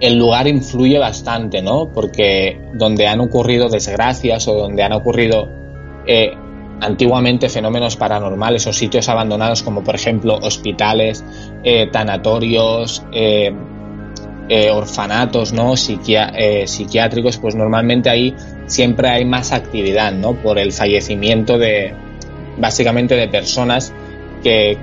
[0.01, 1.93] el lugar influye bastante, ¿no?
[1.93, 5.60] Porque donde han ocurrido desgracias o donde han ocurrido
[6.13, 6.33] eh,
[6.81, 11.25] antiguamente fenómenos paranormales o sitios abandonados como por ejemplo hospitales,
[11.63, 13.55] eh, tanatorios, eh,
[14.73, 15.77] orfanatos ¿no?
[15.77, 18.35] psiquiátricos, pues normalmente ahí
[18.67, 20.35] siempre hay más actividad ¿no?
[20.35, 21.95] por el fallecimiento de
[22.59, 23.93] básicamente de personas
[24.43, 24.77] que,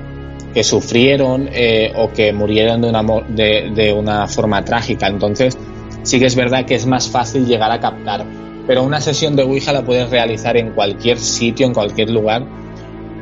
[0.53, 1.49] que sufrieron
[1.95, 5.07] o que murieron de una, de, de una forma trágica.
[5.07, 5.57] Entonces
[6.03, 8.25] sí que es verdad que es más fácil llegar a captar
[8.67, 12.45] pero una sesión de Ouija la puedes realizar en cualquier sitio, en cualquier lugar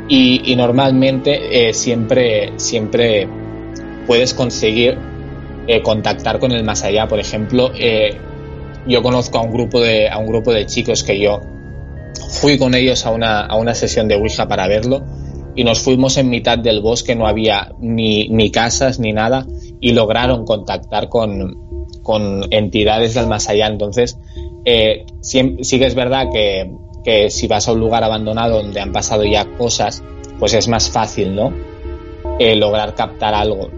[0.08, 3.28] y, normalmente eh, siempre, siempre
[4.06, 4.98] puedes conseguir
[5.68, 7.08] eh, contactar con el más allá.
[7.08, 8.16] Por ejemplo, eh,
[8.88, 11.42] yo conozco a un grupo de, a un grupo de chicos que yo
[12.30, 15.04] fui con ellos a una, a una sesión de Ouija para verlo
[15.56, 19.46] y nos fuimos en mitad del bosque, no había ni, ni casas ni nada
[19.80, 21.65] y lograron contactar con,
[22.06, 23.66] con entidades del más allá.
[23.66, 24.20] Entonces,
[24.64, 29.24] eh, sí, que es verdad que, si vas a un lugar abandonado donde han pasado
[29.26, 30.04] ya cosas,
[30.40, 31.52] pues es más fácil, ¿no?
[32.40, 33.70] Eh, lograr captar algo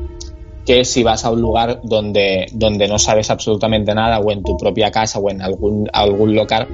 [0.65, 4.57] que si vas a un lugar donde, donde no sabes absolutamente nada o en tu
[4.57, 6.67] propia casa o en algún, algún local,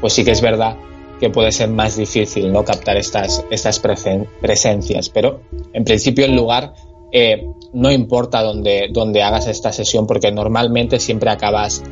[0.00, 0.76] pues sí que es verdad
[1.18, 5.08] que puede ser más difícil no captar estas, estas presencias.
[5.10, 5.40] Pero
[5.72, 6.74] en principio el lugar
[7.12, 11.82] eh, no importa donde, donde hagas esta sesión porque normalmente siempre acabas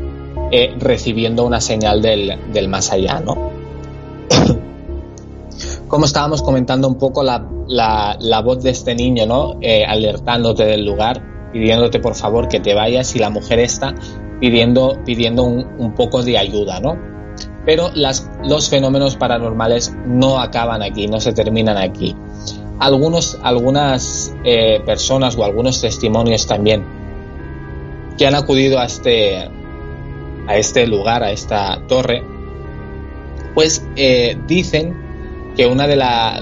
[0.50, 3.50] eh, recibiendo una señal del, más allá, ¿no?
[5.88, 9.58] Como estábamos comentando un poco la, la, voz de este niño, ¿no?
[9.60, 13.94] Eh, alertándote del lugar, pidiéndote por favor que te vayas y la mujer está
[14.40, 16.96] pidiendo, pidiendo un, poco de ayuda, ¿no?
[17.66, 22.14] Pero las, los fenómenos paranormales no acaban aquí, no se terminan aquí.
[22.80, 26.84] Algunos, algunas eh, personas o algunos testimonios también
[28.16, 29.48] que han acudido a este,
[30.46, 32.22] a este lugar, a esta torre,
[33.54, 35.96] pues eh, dicen que una de,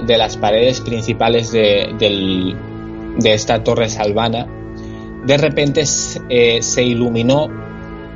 [0.07, 2.55] de, las paredes principales de,
[3.25, 4.47] esta torre salvana
[5.27, 5.85] de repente
[6.29, 7.49] eh, se iluminó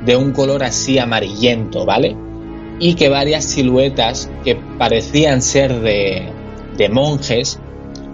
[0.05, 2.15] de un color así amarillento, ¿vale?
[2.79, 6.31] Y que varias siluetas que parecían ser de,
[6.89, 7.59] monjes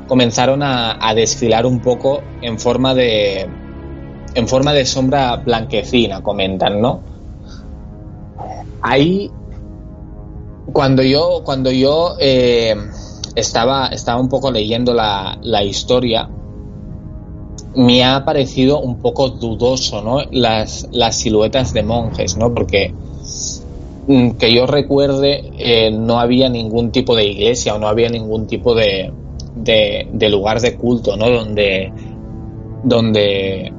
[0.08, 3.48] comenzaron a, a, desfilar un poco en forma de
[4.38, 7.02] en forma de sombra blanquecina, comentan, ¿no?
[8.84, 9.32] Ahí,
[10.72, 12.76] cuando yo, cuando yo eh,
[13.36, 16.30] estaba, estaba un poco leyendo la, historia,
[17.76, 20.22] me ha parecido un poco dudoso, ¿no?
[20.30, 22.54] Las, las siluetas de monjes, ¿no?
[22.54, 22.94] Porque
[24.08, 28.46] mm, que yo recuerde, eh, no había ningún tipo de iglesia o no había ningún
[28.46, 29.12] tipo de,
[29.64, 31.30] de, lugar de culto, ¿no?
[31.30, 31.92] Donde,
[32.84, 33.74] donde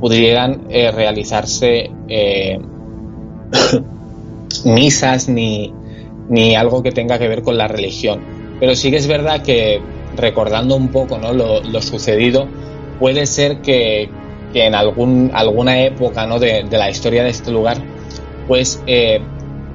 [0.00, 2.58] pudieran eh, realizarse eh,
[4.64, 5.72] misas ni,
[6.28, 8.20] ni algo que tenga que ver con la religión.
[8.60, 9.80] Pero sí que es verdad que
[10.16, 11.32] recordando un poco ¿no?
[11.32, 12.46] lo, sucedido,
[12.98, 14.08] puede ser que,
[14.54, 16.38] en algún, alguna época ¿no?
[16.38, 17.78] de, la historia de este lugar,
[18.46, 19.20] pues eh,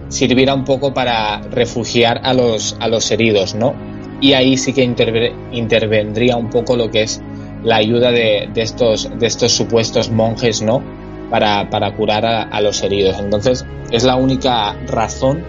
[0.08, 3.74] sirviera un poco para refugiar a los, a los heridos, ¿no?
[4.22, 7.22] Y ahí sí que intervendría un poco lo que es
[7.64, 10.82] la ayuda de, estos, de estos supuestos monjes, ¿no?
[11.30, 13.20] Para, curar a, los heridos.
[13.20, 15.44] Entonces, es la única razón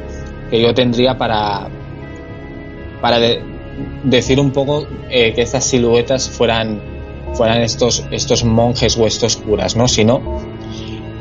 [0.50, 1.68] que yo tendría para,
[3.00, 3.18] para
[4.04, 6.80] decir un poco eh, que estas siluetas fueran,
[7.34, 9.88] fueran estos, estos monjes o estos curas, ¿no?
[9.88, 10.20] Si no,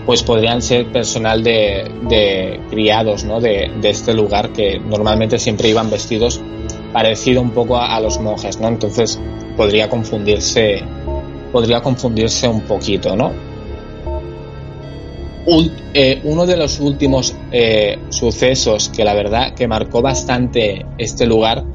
[0.05, 3.39] pues podrían ser personal de, criados, ¿no?
[3.39, 6.41] De, este lugar que normalmente siempre iban vestidos
[6.93, 8.67] parecido un poco a, los monjes, ¿no?
[8.67, 9.19] Entonces,
[9.55, 10.83] podría confundirse
[11.51, 13.31] podría confundirse un poquito, ¿no?
[15.93, 21.65] Eh, uno de los últimos eh, sucesos que la verdad que marcó bastante este lugar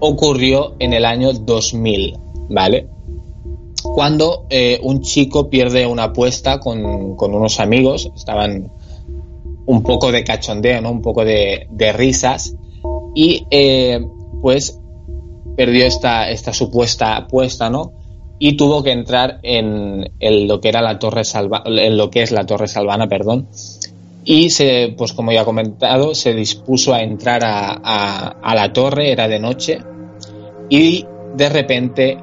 [0.00, 2.18] ocurrió en el año 2000,
[2.50, 2.88] ¿vale?
[3.82, 8.70] Cuando eh, un chico pierde una apuesta con, unos amigos, estaban
[9.66, 10.90] un poco de cachondeo, ¿no?
[10.90, 12.54] Un poco de, de risas
[13.14, 13.46] y
[14.44, 14.78] pues
[15.56, 17.94] perdió esta, esta supuesta apuesta, ¿no?
[18.38, 22.30] Y tuvo que entrar en, lo que era la Torre Salva, en lo que es
[22.30, 23.48] la Torre Salvana, perdón.
[24.22, 29.28] Y se, pues como ya he comentado, se dispuso a entrar a, la torre, era
[29.28, 29.78] de noche,
[30.68, 32.18] y de repente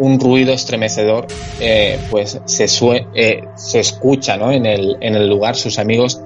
[0.00, 1.28] un ruido estremecedor
[1.60, 2.66] eh, pues se,
[3.14, 4.50] eh, se escucha ¿no?
[4.50, 5.54] en, el, en el lugar.
[5.54, 6.20] Sus amigos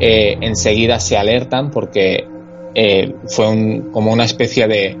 [0.00, 2.33] eh, enseguida se alertan porque
[3.26, 4.96] fue un, como una especie de,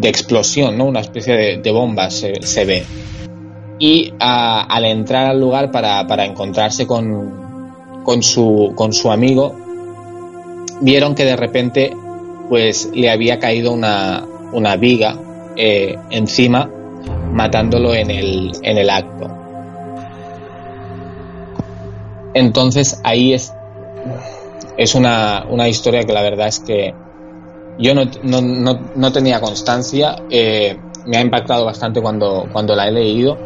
[0.00, 0.86] de explosión, ¿no?
[0.86, 2.84] Una especie de, bomba se, ve.
[3.78, 9.54] Y al entrar al lugar para, encontrarse con, con, su, con su amigo,
[10.80, 11.92] vieron que de repente
[12.48, 15.16] pues le había caído una, una viga
[15.56, 16.68] eh, encima,
[17.32, 19.30] matándolo en el, en el acto.
[22.34, 23.52] Entonces ahí es,
[24.76, 26.94] es una, una historia que la verdad es que
[27.78, 32.92] yo no, no, no, tenía constancia, eh, me ha impactado bastante cuando, cuando la he
[32.92, 33.38] leído,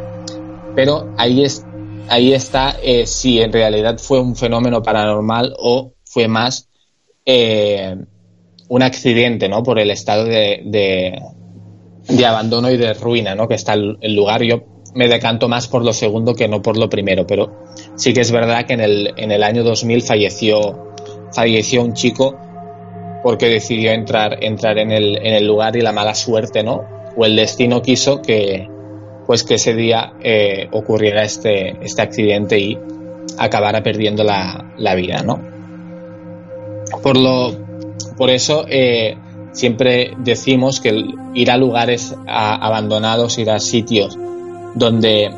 [0.75, 1.65] pero ahí, es,
[2.09, 6.69] ahí está eh, si en realidad fue un fenómeno paranormal o fue más
[7.25, 7.97] eh,
[8.69, 9.63] un accidente, ¿no?
[9.63, 13.47] Por el estado de, de, abandono y de ruina, ¿no?
[13.47, 14.43] Que está el, el, lugar.
[14.43, 14.65] Yo
[14.95, 17.65] me decanto más por lo segundo que no por lo primero, pero
[17.97, 20.94] sí que es verdad que en el, en el año 2000 falleció,
[21.35, 22.37] falleció un chico
[23.23, 26.85] porque decidió entrar, entrar en, el, en el lugar y la mala suerte, ¿no?
[27.17, 28.69] O el destino quiso que,
[29.27, 32.79] pues que ese día eh, ocurriera este, este accidente y
[33.39, 35.41] acabara perdiendo la, la vida, ¿no?
[37.03, 37.53] Por, lo,
[38.17, 39.17] por eso eh,
[39.53, 41.05] siempre decimos que
[41.35, 44.19] ir a lugares abandonados, ir a sitios
[44.75, 45.31] donde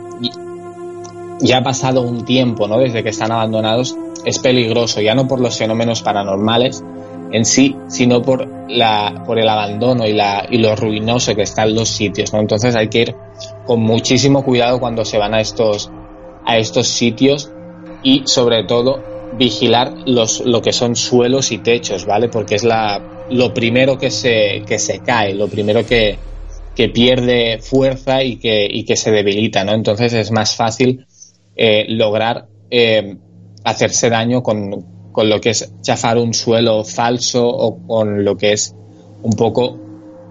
[1.40, 2.78] ya ha pasado un tiempo, ¿no?
[2.78, 6.82] Desde que están abandonados, es peligroso, ya no por los fenómenos paranormales,
[7.30, 11.74] en sí, sino por, la, por el abandono y, la, y lo ruinoso que están
[11.74, 12.32] los sitios.
[12.32, 12.40] ¿no?
[12.40, 13.14] Entonces hay que ir
[13.64, 15.90] con muchísimo cuidado cuando se van a estos,
[16.44, 17.52] a estos sitios
[18.02, 19.00] y sobre todo
[19.38, 22.28] vigilar los, lo que son suelos y techos, ¿vale?
[22.28, 26.16] Porque es la, lo primero que se, que se cae, lo primero que,
[26.74, 29.72] que pierde fuerza y que, y que se debilita, ¿no?
[29.72, 31.06] Entonces es más fácil
[31.54, 33.16] eh, lograr eh,
[33.66, 38.52] hacerse daño con, con lo que es chafar un suelo falso o con lo que
[38.52, 38.74] es
[39.22, 39.76] un poco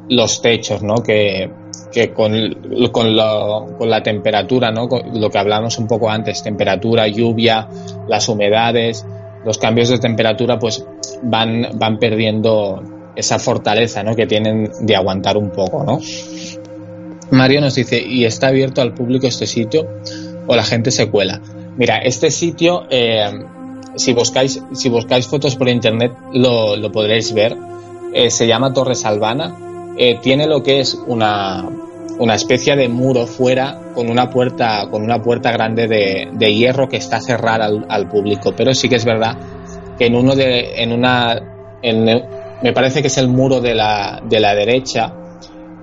[0.09, 0.95] los techos, ¿no?
[0.95, 1.51] Que,
[2.13, 4.87] con, con, la temperatura, ¿no?
[5.13, 7.67] lo que hablamos un poco antes, temperatura, lluvia,
[8.07, 9.05] las humedades,
[9.45, 10.85] los cambios de temperatura, pues
[11.23, 12.83] van, van perdiendo
[13.15, 14.15] esa fortaleza, ¿no?
[14.15, 15.99] Que tienen de aguantar un poco, ¿no?
[17.31, 19.87] Mario nos dice, ¿y está abierto al público este sitio
[20.47, 21.41] o la gente se cuela?
[21.77, 23.29] Mira, este sitio eh,
[23.95, 27.55] si buscáis, si buscáis fotos por internet lo, lo podréis ver.
[28.13, 29.93] Eh, se llama Torre Salvana.
[29.97, 31.67] Eh, tiene lo que es una,
[32.17, 36.87] una especie de muro fuera con una puerta, con una puerta grande de, de hierro
[36.87, 38.53] que está cerrada al, al, público.
[38.55, 39.37] Pero sí que es verdad
[39.97, 42.05] que en uno de, en una, en,
[42.61, 45.13] me parece que es el muro de la, de la derecha,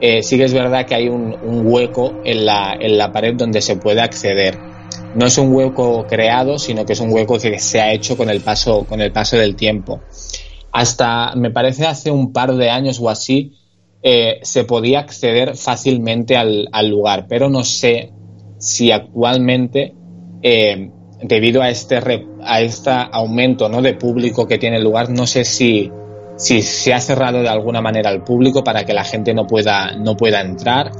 [0.00, 3.60] sí que es verdad que hay un, un hueco en la, en la pared donde
[3.60, 4.71] se puede acceder
[5.14, 8.30] no es un hueco creado, sino que es un hueco que se ha hecho con
[8.30, 10.00] el paso, con el paso del tiempo.
[10.72, 13.58] Hasta, me parece, hace un par de años o así,
[14.02, 18.12] eh, se podía acceder fácilmente al, lugar, pero no sé
[18.58, 19.94] si actualmente
[20.42, 20.90] eh,
[21.22, 22.00] debido a este,
[22.42, 23.82] a este aumento ¿no?
[23.82, 25.92] de público que tiene lugar, no sé si,
[26.36, 29.92] si se ha cerrado de alguna manera al público para que la gente no pueda,
[29.96, 30.90] no pueda entrar.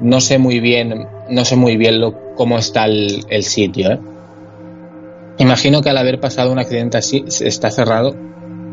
[0.00, 3.92] No sé muy bien, no sé muy bien lo, cómo está el, el sitio.
[3.92, 4.00] ¿eh?
[5.38, 8.14] Imagino que al haber pasado un accidente así, está cerrado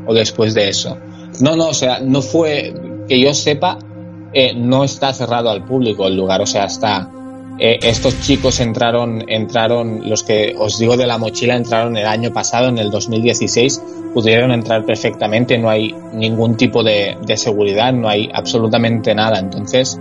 [0.06, 0.98] o después de eso.
[1.42, 2.74] No, no, o sea, no fue
[3.08, 3.78] que yo sepa,
[4.34, 7.10] eh, no está cerrado al público el lugar, o sea, está.
[7.60, 12.34] Eh, estos chicos entraron, entraron, los que os digo de la mochila, entraron el año
[12.34, 13.82] pasado, en el 2016,
[14.14, 19.40] pudieron entrar perfectamente, no hay ningún tipo de, seguridad, no hay absolutamente nada.
[19.40, 20.00] Entonces,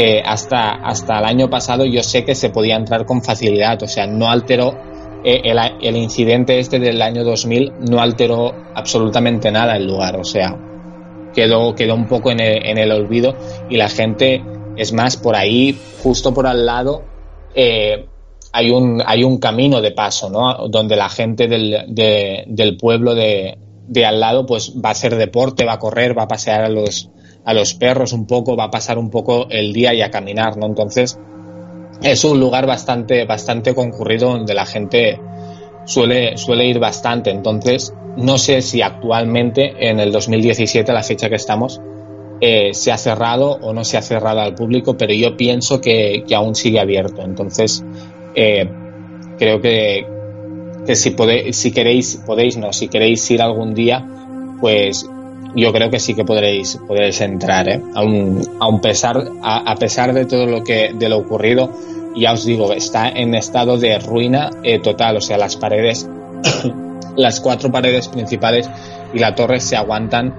[0.00, 3.88] eh, hasta, hasta el año pasado yo sé que se podía entrar con facilidad, o
[3.88, 4.72] sea, no alteró
[5.24, 10.56] el, el, incidente este del año 2000 no alteró absolutamente nada el lugar, o sea,
[11.34, 13.34] quedó, quedó un poco en el, olvido
[13.68, 14.40] y la gente,
[14.76, 17.02] es más, por ahí, justo por al lado,
[17.56, 18.06] eh,
[18.52, 20.68] hay, un, hay un camino de paso, ¿no?
[20.68, 25.64] Donde la gente del, del pueblo de, de, al lado, pues va a hacer deporte,
[25.64, 27.10] va a correr, va a pasear a los,
[27.48, 30.58] a los perros un poco, va a pasar un poco el día y a caminar,
[30.58, 30.66] ¿no?
[30.66, 31.18] Entonces,
[32.02, 35.18] es un lugar bastante, bastante concurrido donde la gente
[35.86, 37.30] suele, suele ir bastante.
[37.30, 41.80] Entonces, no sé si actualmente, en el 2017, la fecha que estamos,
[42.42, 46.22] eh, se ha cerrado o no se ha cerrado al público, pero yo pienso que,
[46.36, 47.22] aún sigue abierto.
[47.22, 47.82] Entonces,
[48.34, 48.68] eh,
[49.38, 50.06] creo que,
[50.84, 51.16] que si,
[51.52, 54.06] si queréis, podéis, no, si queréis ir algún día,
[54.60, 55.08] pues
[55.54, 57.82] yo creo que sí que podréis, podréis entrar, ¿eh?
[57.94, 61.70] Aun, pesar, a, pesar de todo lo que, de lo ocurrido,
[62.16, 66.08] ya os digo, está en estado de ruina eh, total, o sea, las paredes,
[67.16, 68.68] las cuatro paredes principales
[69.12, 70.34] y la torre se aguantan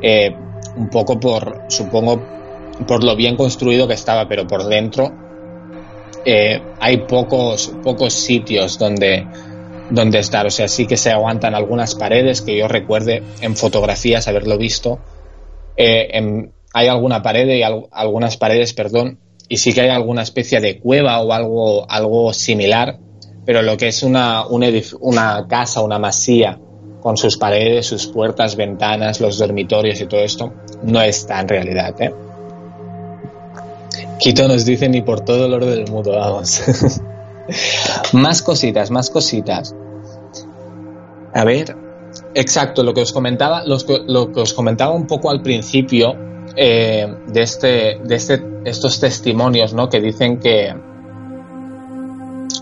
[0.00, 0.34] eh,
[0.76, 2.22] un poco por, supongo,
[2.86, 5.12] por lo bien construido que estaba, pero por dentro
[6.24, 9.26] eh, hay pocos, pocos sitios donde,
[9.90, 14.28] donde estar, o sea, sí que se aguantan algunas paredes que yo recuerde en fotografías
[14.28, 14.98] haberlo visto.
[15.76, 19.18] hay alguna pared y algunas paredes, perdón,
[19.48, 22.98] y sí que hay alguna especie de cueva o algo, algo similar,
[23.44, 26.58] pero lo que es una, una casa, una masía,
[27.00, 31.94] con sus paredes, sus puertas, ventanas, los dormitorios y todo esto, no está en realidad.
[32.02, 32.12] ¿eh?
[34.18, 36.62] Quito nos dice ni por todo el oro del mundo, vamos.
[38.12, 39.74] más cositas, más cositas.
[41.34, 41.76] A ver,
[42.34, 46.14] exacto, lo que os comentaba, lo que os comentaba un poco al principio
[46.58, 49.90] eh, de, este, de este, estos testimonios ¿no?
[49.90, 50.74] que dicen que,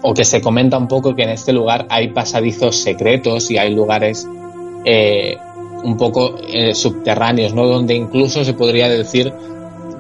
[0.03, 3.73] o que se comenta un poco que en este lugar hay pasadizos secretos y hay
[3.73, 4.27] lugares
[4.85, 5.37] eh,
[5.85, 7.67] un poco eh, subterráneos, ¿no?
[7.67, 9.33] donde incluso se podría decir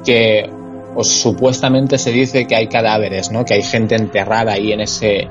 [0.04, 0.50] que
[0.94, 3.44] o supuestamente se dice que hay cadáveres, ¿no?
[3.44, 5.28] que hay gente enterrada ahí en ese,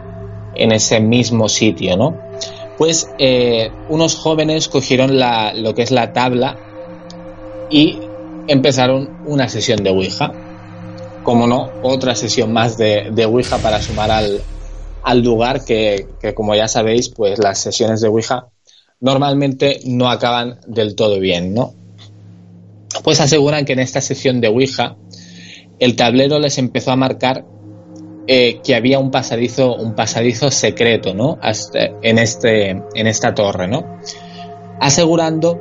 [0.55, 1.97] en ese mismo sitio.
[1.97, 2.17] ¿no?
[2.77, 3.09] Pues
[3.89, 6.57] unos jóvenes cogieron lo que es la tabla
[7.69, 7.99] y
[8.47, 10.31] empezaron una sesión de Ouija.
[11.23, 14.41] Como no, otra sesión más de, de Ouija para sumar al,
[15.03, 18.47] al lugar que, que, como ya sabéis, pues las sesiones de Ouija
[18.99, 21.73] normalmente no acaban del todo bien, ¿no?
[23.03, 24.97] Pues aseguran que en esta sesión de Ouija
[25.83, 27.45] el tablero les empezó a marcar
[28.25, 31.37] eh, que había un pasadizo, un pasadizo secreto, ¿no?
[31.73, 33.99] en, este, en esta torre, ¿no?
[34.79, 35.59] Asegurando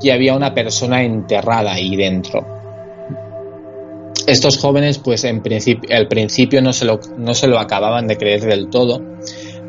[0.00, 2.46] y había una persona enterrada ahí dentro.
[4.28, 5.42] Estos jóvenes, pues en
[5.90, 9.02] al principio no se, lo, no se lo acababan de creer del todo,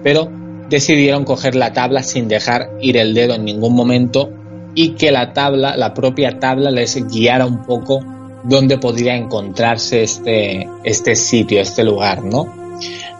[0.03, 0.29] pero
[0.69, 4.29] decidieron coger la tabla sin dejar ir el dedo en ningún momento
[4.75, 8.01] y que la tabla, la propia tabla, les guiara un poco
[8.45, 12.53] dónde podría encontrarse este, este sitio, este lugar, ¿no?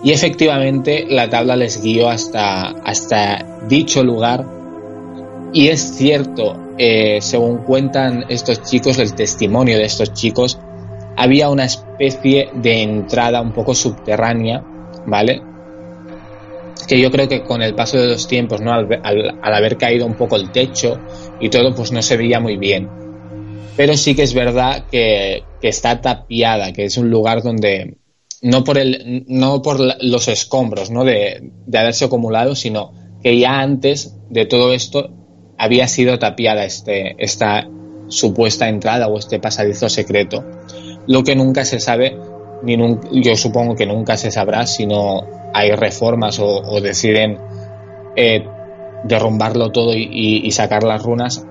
[0.04, 4.46] Y efectivamente la tabla les guió hasta, hasta dicho lugar
[5.56, 10.60] y es cierto, eh, según cuentan estos chicos, el testimonio de estos chicos,
[11.16, 14.62] había una especie de entrada un poco subterránea,
[15.06, 15.42] ¿vale?
[16.88, 18.74] Que yo creo que con el paso de los tiempos, ¿no?
[18.74, 21.00] Al, haber caído un poco el techo
[21.40, 23.05] y todo, pues no se veía muy bien.
[23.76, 27.98] Pero sí que es verdad que, está tapiada, que es un lugar donde
[28.42, 31.04] no por el, no por los escombros, ¿no?
[31.04, 35.10] De, de haberse acumulado, sino que ya antes de todo esto
[35.58, 37.68] había sido tapiada este, esta
[38.08, 40.44] supuesta entrada o este pasadizo secreto.
[41.08, 42.18] Lo que nunca se sabe,
[42.64, 42.78] ni
[43.24, 45.24] yo supongo que nunca se sabrá si no
[45.54, 47.38] hay reformas o, deciden
[48.16, 48.46] eh,
[49.04, 51.46] derrumbarlo todo y, sacar las runas,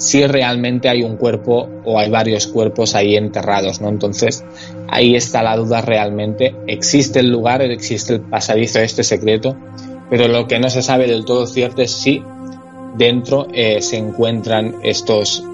[0.00, 3.90] si realmente hay un cuerpo o hay varios cuerpos ahí enterrados, ¿no?
[3.90, 4.42] Entonces,
[4.88, 6.56] ahí está la duda realmente.
[6.66, 9.54] Existe el lugar, existe el pasadizo este secreto,
[10.08, 12.24] pero lo que no se sabe del todo cierto es si
[12.96, 15.44] dentro eh, se encuentran estos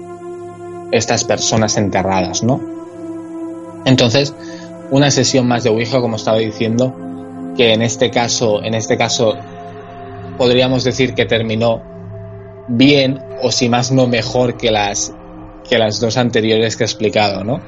[0.93, 2.61] estas personas enterradas, ¿no?
[3.83, 4.33] Entonces,
[4.91, 6.95] una sesión más de Ouija, como estaba diciendo,
[7.57, 9.35] que en este caso, en este caso,
[10.37, 11.96] podríamos decir que terminó
[12.67, 15.13] bien o si más no mejor que las
[15.69, 17.61] que las dos anteriores que he explicado, ¿no?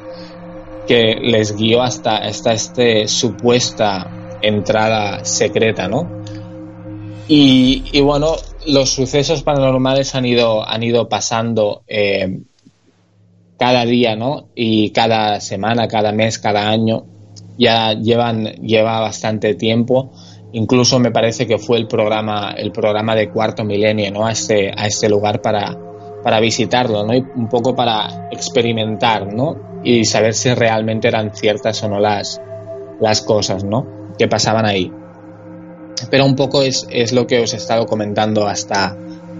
[0.87, 6.23] Que les guió hasta, esta este supuesta entrada secreta, ¿no?
[7.27, 12.39] Y, bueno, los sucesos paranormales han ido, han ido pasando eh,
[13.59, 14.47] cada día, ¿no?
[14.55, 17.05] Y cada semana, cada mes, cada año.
[17.57, 20.11] Ya llevan, lleva bastante tiempo
[20.53, 24.25] incluso me parece que fue el programa, el programa de cuarto milenio, ¿no?
[24.25, 25.77] A este, a este lugar para,
[26.23, 27.13] para visitarlo, ¿no?
[27.13, 29.81] Y un poco para experimentar, ¿no?
[29.83, 32.41] Y saber si realmente eran ciertas o no las,
[32.99, 33.85] las cosas, ¿no?
[34.17, 34.91] Que pasaban ahí.
[36.09, 38.97] Pero un poco es, es lo que os he estado comentando hasta,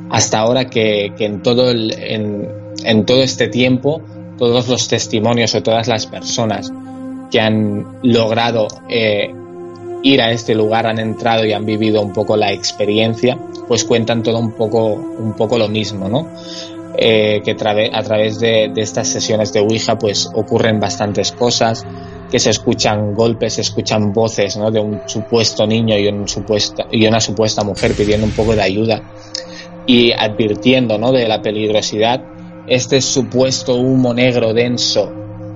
[0.09, 2.49] hasta ahora, que, que en, todo el, en,
[2.83, 4.01] en todo este tiempo,
[4.37, 6.71] todos los testimonios o todas las personas
[7.31, 9.33] que han logrado eh,
[10.03, 13.37] ir a este lugar, han entrado y han vivido un poco la experiencia,
[13.67, 16.27] pues cuentan todo un poco, un poco lo mismo, ¿no?
[17.01, 21.85] Eh, que a través de, estas sesiones de Ouija pues ocurren bastantes cosas,
[22.29, 24.69] que se escuchan golpes, se escuchan voces ¿no?
[24.69, 26.09] de un supuesto niño y,
[26.91, 29.01] y una supuesta mujer pidiendo un poco de ayuda
[29.87, 31.13] y advirtiendo ¿no?
[31.13, 32.21] de la peligrosidad.
[32.67, 35.09] Este supuesto humo negro denso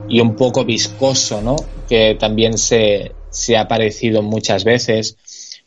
[0.07, 1.57] y un poco viscoso, ¿no?
[1.89, 5.17] que también se, se ha aparecido muchas veces,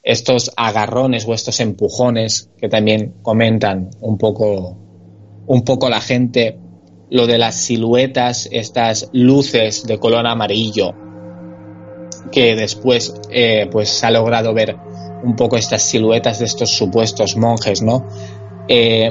[0.03, 4.79] estos agarrones o estos empujones que también comentan un poco,
[5.47, 6.59] un poco la gente,
[7.11, 10.95] lo de las siluetas, estas luces de color amarillo,
[12.31, 14.77] que después eh, pues se ha logrado ver
[15.25, 18.07] un poco estas siluetas de estos supuestos monjes, ¿no?
[18.69, 19.11] Eh,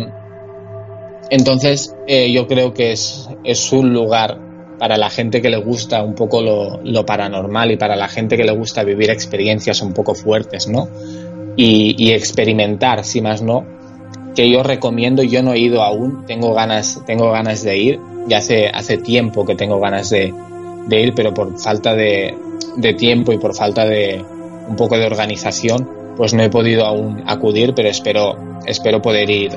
[1.30, 4.45] entonces eh, yo creo que es, es un lugar
[4.78, 8.43] para la gente que le gusta un poco lo, paranormal y para la gente que
[8.43, 10.88] le gusta vivir experiencias un poco fuertes, ¿no?
[11.55, 13.65] Y, experimentar, si más no,
[14.36, 18.39] que yo recomiendo, yo no he ido aún, tengo ganas, tengo ganas de ir, ya
[18.39, 20.34] hace, hace tiempo que tengo ganas de,
[20.89, 22.36] ir, pero por falta de,
[22.76, 24.23] de, tiempo y por falta de
[24.67, 29.51] un poco de organización, pues no he podido aún acudir, pero espero, espero poder ir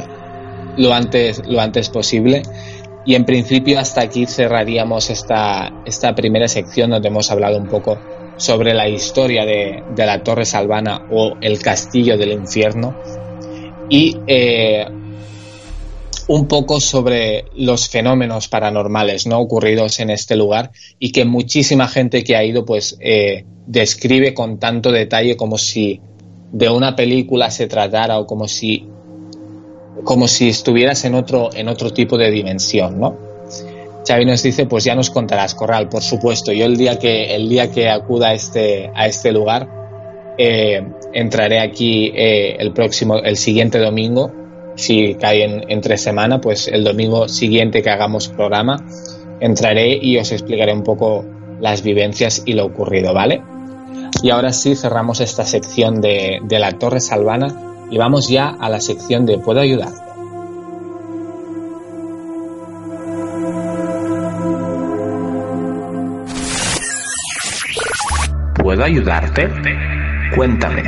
[0.76, 2.42] lo antes, lo antes posible
[3.09, 7.98] y en principio hasta aquí cerraríamos esta, esta primera sección donde hemos hablado un poco
[8.36, 12.94] sobre la historia de, la Torre Salvana o el Castillo del Infierno.
[13.88, 14.84] Y eh,
[16.26, 22.22] un poco sobre los fenómenos paranormales no ocurridos en este lugar y que muchísima gente
[22.22, 26.02] que ha ido pues eh, describe con tanto detalle como si
[26.52, 28.86] de una película se tratara o como si
[30.05, 33.16] como si estuvieras en otro, en otro tipo de dimensión, ¿no?
[34.07, 36.53] Xavi nos dice, pues ya nos contarás, Corral, por supuesto.
[36.53, 39.68] Yo el día que, el día que acuda a este, a este lugar,
[40.38, 40.82] eh,
[41.12, 44.32] entraré aquí eh, el próximo, el siguiente domingo,
[44.76, 48.82] si cae en, entre semana, pues el domingo siguiente que hagamos programa,
[49.40, 51.26] entraré y os explicaré un poco
[51.61, 53.42] las vivencias y lo ocurrido, ¿vale?
[54.22, 58.68] Y ahora sí cerramos esta sección de, de la Torre Salvana y vamos ya a
[58.68, 60.09] la sección de ¿Puedo ayudarte?
[68.62, 69.49] ¿Puedo ayudarte?
[70.34, 70.82] Cuéntame.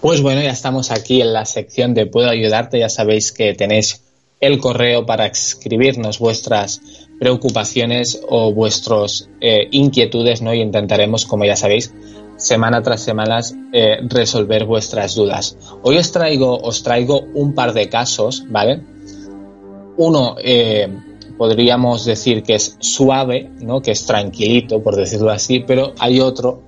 [0.00, 2.78] Pues bueno, ya estamos aquí en la sección de Puedo ayudarte.
[2.78, 4.04] Ya sabéis que tenéis
[4.38, 6.82] el correo para escribirnos vuestras
[7.18, 10.52] preocupaciones o vuestras eh, inquietudes, ¿no?
[10.52, 11.94] Y intentaremos, como ya sabéis,
[12.36, 13.40] semana tras semana
[13.72, 15.56] eh, resolver vuestras dudas.
[15.82, 18.82] Hoy os traigo, os traigo un par de casos, ¿vale?
[19.96, 20.88] Uno eh,
[21.38, 23.80] podríamos decir que es suave, ¿no?
[23.80, 26.62] Que es tranquilito, por decirlo así, pero hay otro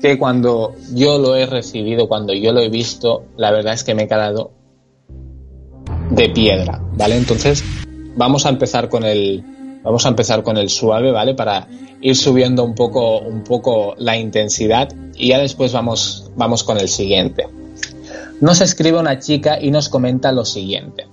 [0.00, 3.94] que cuando yo lo he recibido, cuando yo lo he visto, la verdad es que
[3.94, 4.52] me he quedado
[6.10, 7.16] de piedra, ¿vale?
[7.16, 7.62] Entonces,
[8.16, 9.44] vamos a empezar con el,
[9.82, 11.34] Vamos a empezar con el suave, ¿vale?
[11.34, 11.66] Para
[12.00, 16.88] ir subiendo un poco, un poco la intensidad y ya después vamos, vamos con el
[16.88, 17.46] siguiente.
[18.40, 21.06] Nos escribe una chica y nos comenta lo siguiente.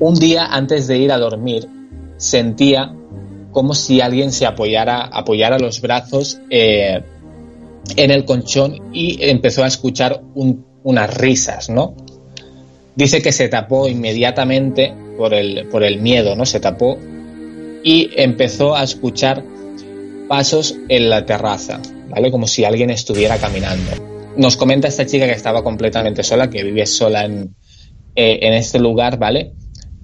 [0.00, 1.68] Un día antes de ir a dormir
[2.16, 2.92] sentía
[3.52, 7.02] como si alguien se apoyara, apoyara los brazos eh,
[7.96, 10.22] en el colchón y empezó a escuchar
[10.82, 11.94] unas risas, ¿no?
[12.96, 16.44] Dice que se tapó inmediatamente por el, por el miedo, ¿no?
[16.44, 16.98] Se tapó
[17.86, 19.44] y empezó a escuchar
[20.26, 22.32] pasos en la terraza, ¿vale?
[22.32, 23.92] Como si alguien estuviera caminando.
[24.36, 27.54] Nos comenta esta chica que estaba completamente sola, que vive sola en,
[28.16, 29.52] eh, en este lugar, ¿vale?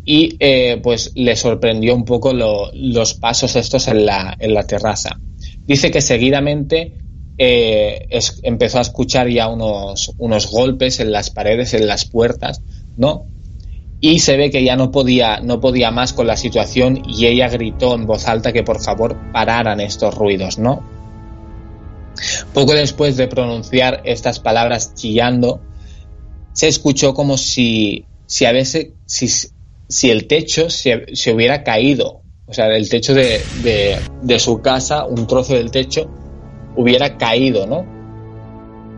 [0.04, 5.18] Y eh, pues le sorprendió un poco los pasos estos en la, en la terraza.
[5.66, 6.92] Dice que seguidamente
[7.36, 8.06] eh,
[8.44, 12.62] empezó a escuchar ya unos, unos golpes en las paredes, en las puertas,
[12.96, 13.26] ¿no?
[14.04, 17.48] Y se ve que ya no podía, no podía más con la situación y ella
[17.48, 20.82] gritó en voz alta que por favor pararan estos ruidos, ¿no?
[22.52, 25.60] Poco después de pronunciar estas palabras chillando,
[26.52, 29.28] se escuchó como si, si a veces, si,
[29.88, 34.60] si el techo se, se, hubiera caído, o sea, el techo de, de, de, su
[34.60, 36.10] casa, un trozo del techo,
[36.76, 37.86] hubiera caído, ¿no?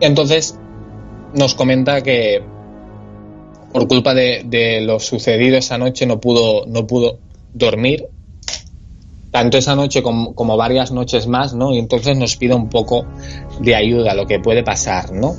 [0.01, 0.59] Entonces
[1.35, 2.43] nos comenta que
[3.75, 7.18] por culpa de, de, lo sucedido esa noche no pudo, no pudo
[7.53, 8.07] dormir,
[9.33, 11.75] tanto esa noche como, varias noches más, ¿no?
[11.75, 13.05] Y entonces nos pide un poco
[13.59, 15.35] de ayuda, lo que puede pasar, ¿no?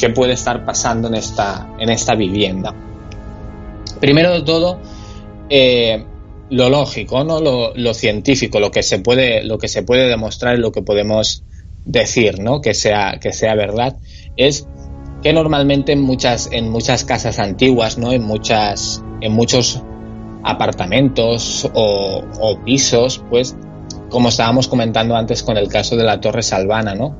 [0.00, 2.74] ¿Qué puede estar pasando en esta, en esta vivienda?
[4.00, 4.80] Primero de todo,
[5.48, 6.04] eh,
[6.50, 7.40] lo lógico, ¿no?
[7.40, 10.82] Lo, lo, científico, lo que se puede, lo que se puede demostrar y lo que
[10.82, 11.44] podemos
[11.84, 12.60] decir, ¿no?
[12.60, 13.96] Que sea, que sea verdad,
[14.36, 14.66] es
[15.22, 18.12] que normalmente en muchas, en muchas casas antiguas, ¿no?
[18.12, 19.82] En muchas, en muchos
[20.42, 22.22] apartamentos o,
[22.64, 23.56] pisos, pues,
[24.10, 27.16] como estábamos comentando antes con el caso de la Torre Salvana, ¿no?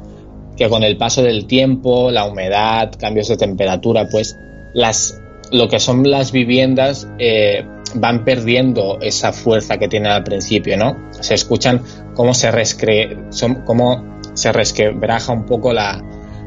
[0.56, 4.38] Que con el paso del tiempo, la humedad, cambios de temperatura, pues,
[4.74, 5.20] las,
[5.50, 10.96] lo que son las viviendas eh, van perdiendo esa fuerza que tienen al principio, ¿no?
[11.10, 11.82] Se escuchan
[12.14, 13.16] cómo se rescre
[13.64, 16.02] cómo se resquebraja un poco la,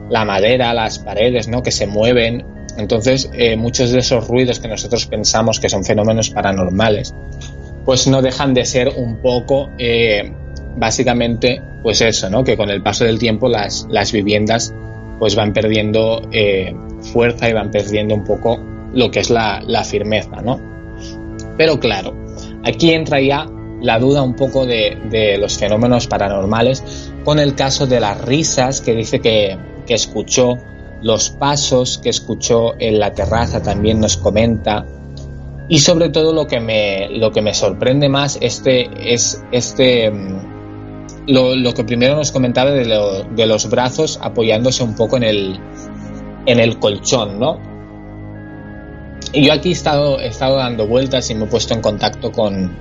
[0.09, 1.61] la, madera, las paredes, ¿no?
[1.63, 2.45] Que se mueven.
[2.77, 7.13] Entonces, eh, muchos de esos ruidos que nosotros pensamos que son fenómenos paranormales,
[7.85, 10.31] pues no dejan de ser un poco, eh,
[10.77, 12.43] básicamente, pues eso, ¿no?
[12.43, 14.73] Que con el paso del tiempo las, las viviendas
[15.19, 18.57] pues van perdiendo eh, fuerza y van perdiendo un poco
[18.93, 20.59] lo que es la, la firmeza, ¿no?
[21.57, 22.15] Pero claro,
[22.63, 23.45] aquí entra ya
[23.81, 28.81] la duda un poco de, de, los fenómenos paranormales con el caso de las risas
[28.81, 29.57] que dice que,
[29.89, 30.57] que, escuchó,
[31.01, 34.85] los pasos que escuchó en la terraza también nos comenta
[35.67, 40.11] y sobre todo lo que me, lo que me sorprende más este, es este,
[41.27, 45.59] lo, lo que primero nos comentaba de, los brazos apoyándose un poco en el,
[46.45, 47.59] en el colchón, ¿no?
[49.31, 52.31] Y yo aquí he estado, he estado dando vueltas y me he puesto en contacto
[52.31, 52.75] con,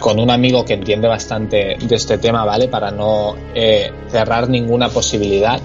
[0.00, 2.68] con un amigo que entiende bastante de este tema, ¿vale?
[2.68, 5.60] Para no eh, cerrar ninguna posibilidad.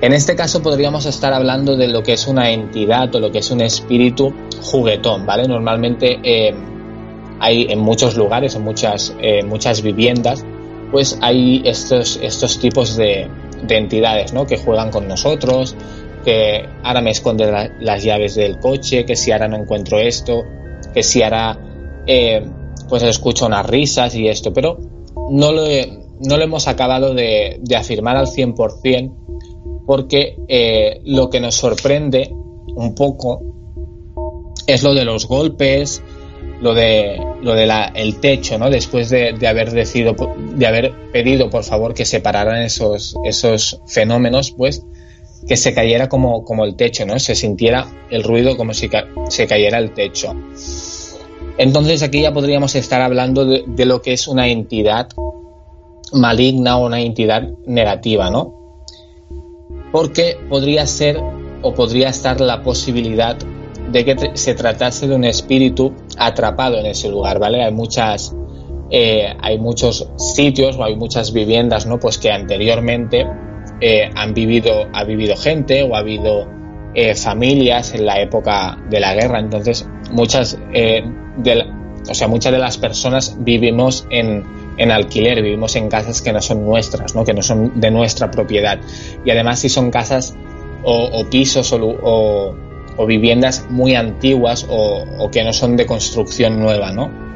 [0.00, 3.38] En este caso podríamos estar hablando de lo que es una entidad o lo que
[3.38, 4.32] es un espíritu
[4.62, 5.48] juguetón, ¿vale?
[5.48, 6.54] Normalmente eh,
[7.40, 10.44] hay en muchos lugares, en muchas, eh, muchas viviendas,
[10.92, 13.28] pues hay estos, estos tipos de,
[13.62, 14.46] de entidades, ¿no?
[14.46, 15.76] Que juegan con nosotros,
[16.24, 20.44] que ahora me esconde la, las llaves del coche, que si ahora no encuentro esto,
[20.94, 21.58] que si ahora
[22.06, 22.42] eh,
[22.88, 24.78] pues escucho unas risas y esto, pero
[25.30, 25.62] no lo,
[26.20, 29.12] no lo hemos acabado de, de, afirmar al 100%
[29.88, 32.30] porque eh, lo que nos sorprende
[32.76, 33.40] un poco
[34.66, 36.02] es lo de los golpes,
[36.60, 38.68] lo de lo de la, el techo, ¿no?
[38.68, 44.84] Después de, de, haber de haber pedido por favor que separaran esos, esos fenómenos, pues
[45.48, 47.18] que se cayera como, como el techo, ¿no?
[47.18, 48.90] Se sintiera el ruido como si
[49.30, 50.34] se cayera el techo.
[51.56, 55.08] Entonces aquí ya podríamos estar hablando de, de, lo que es una entidad
[56.12, 58.57] maligna o una entidad negativa, ¿no?
[59.92, 61.20] Porque podría ser
[61.62, 63.36] o podría estar la posibilidad
[63.90, 67.62] de que se tratase de un espíritu atrapado en ese lugar, ¿vale?
[67.64, 68.34] Hay muchas,
[68.90, 71.98] eh, hay muchos sitios o hay muchas viviendas, ¿no?
[71.98, 73.26] Pues que anteriormente
[73.80, 76.46] eh, han vivido, ha vivido gente o ha habido
[76.94, 79.40] eh, familias en la época de la guerra.
[79.40, 81.64] Entonces, muchas, de,
[82.10, 84.44] o sea, muchas de las personas vivimos en,
[84.78, 87.24] en, alquiler, vivimos en casas que no son nuestras, ¿no?
[87.24, 88.78] que no son de nuestra propiedad.
[89.24, 90.34] Y además, si son casas
[90.82, 92.54] o, pisos o,
[93.06, 97.28] viviendas muy antiguas o, que no son de construcción nueva, ¿no?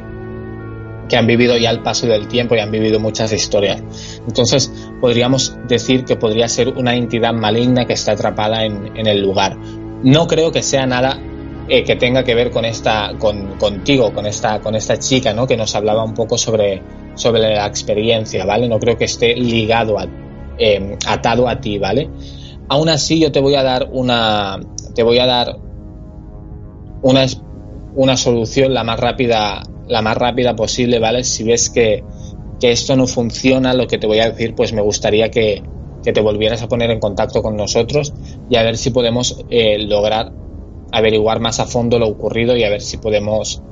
[1.08, 3.82] que han vivido ya el paso del tiempo y han vivido muchas historias.
[4.26, 9.20] Entonces, podríamos decir que podría ser una entidad maligna que está atrapada en, en el
[9.20, 9.58] lugar.
[10.02, 11.20] No creo que sea nada
[11.74, 15.46] eh, que tenga que ver con esta, con, contigo, con esta, con esta chica, ¿no?
[15.46, 16.82] Que nos hablaba un poco sobre,
[17.14, 18.68] sobre la experiencia, ¿vale?
[18.68, 20.06] No creo que esté ligado a,
[20.58, 22.10] eh, atado a ti, ¿vale?
[22.68, 24.60] Aún así, yo te voy a dar una,
[24.94, 25.56] te voy a dar
[27.00, 27.24] una,
[27.94, 31.24] una solución la más rápida, la más rápida posible, ¿vale?
[31.24, 32.04] Si ves que,
[32.60, 35.62] esto no funciona, lo que te voy a decir, pues me gustaría que,
[36.02, 38.12] te volvieras a poner en contacto con nosotros
[38.50, 40.41] y a ver si podemos eh, lograr
[40.92, 43.62] averiguar más a fondo lo ocurrido y a ver si podemos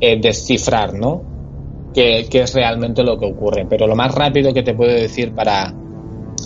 [0.00, 1.22] eh, descifrar, ¿no?
[1.94, 3.66] Qué, es realmente lo que ocurre.
[3.68, 5.72] Pero lo más rápido que te puedo decir para,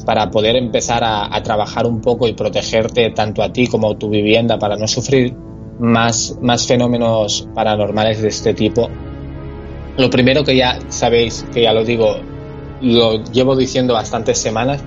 [0.05, 4.11] para poder empezar a, trabajar un poco y protegerte tanto a ti como a tu
[4.11, 5.35] vivienda para no sufrir
[5.81, 8.89] más, más fenómenos paranormales de este tipo.
[9.97, 12.17] Lo primero que ya sabéis, que ya lo digo,
[12.83, 14.85] lo llevo diciendo bastantes semanas,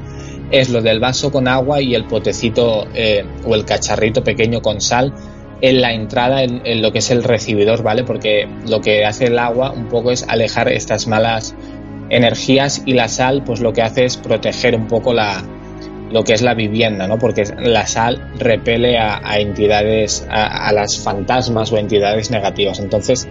[0.52, 4.80] es lo del vaso con agua y el potecito eh, o el cacharrito pequeño con
[4.82, 5.14] sal
[5.62, 8.04] en la entrada en, lo que es el recibidor, ¿vale?
[8.04, 11.56] Porque lo que hace el agua un poco es alejar estas malas
[12.10, 15.44] energías y la sal pues lo que hace es proteger un poco la,
[16.12, 17.18] lo que es la vivienda, ¿no?
[17.18, 22.80] Porque la sal repele a, entidades, a, las fantasmas o entidades negativas.
[22.80, 23.28] Entonces,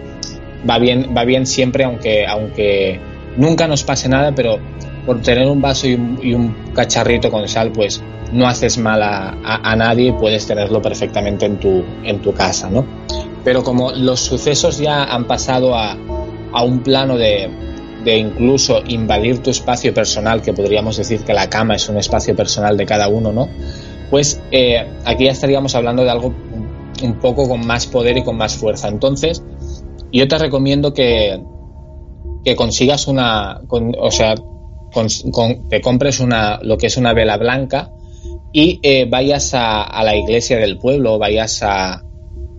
[0.67, 2.99] va bien, va bien siempre, aunque, aunque
[3.37, 4.57] nunca nos pase nada, pero
[5.05, 5.93] por tener un vaso y
[6.33, 8.01] un, cacharrito con sal, pues
[8.31, 12.85] no haces mal a, nadie y puedes tenerlo perfectamente en tu, en tu casa, ¿no?
[13.43, 15.97] Pero como los sucesos ya han pasado a,
[16.53, 17.49] a un plano de,
[18.03, 22.35] de incluso invadir tu espacio personal, que podríamos decir que la cama es un espacio
[22.35, 23.49] personal de cada uno, ¿no?
[24.09, 26.33] Pues eh, aquí ya estaríamos hablando de algo
[27.03, 28.87] un poco con más poder y con más fuerza.
[28.87, 29.43] Entonces,
[30.11, 31.41] yo te recomiendo que,
[32.43, 34.35] que consigas una, o sea,
[35.69, 37.91] te compres una, lo que es una vela blanca
[38.53, 42.03] y eh, vayas a, la iglesia del pueblo, vayas a,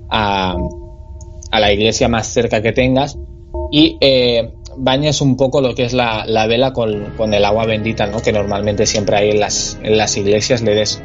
[0.09, 0.57] a,
[1.53, 3.18] la iglesia más cerca que tengas
[3.70, 8.20] y eh, bañes un poco lo que es la, vela con, el agua bendita, ¿no?
[8.20, 11.03] Que normalmente siempre hay en las, en las iglesias, le des,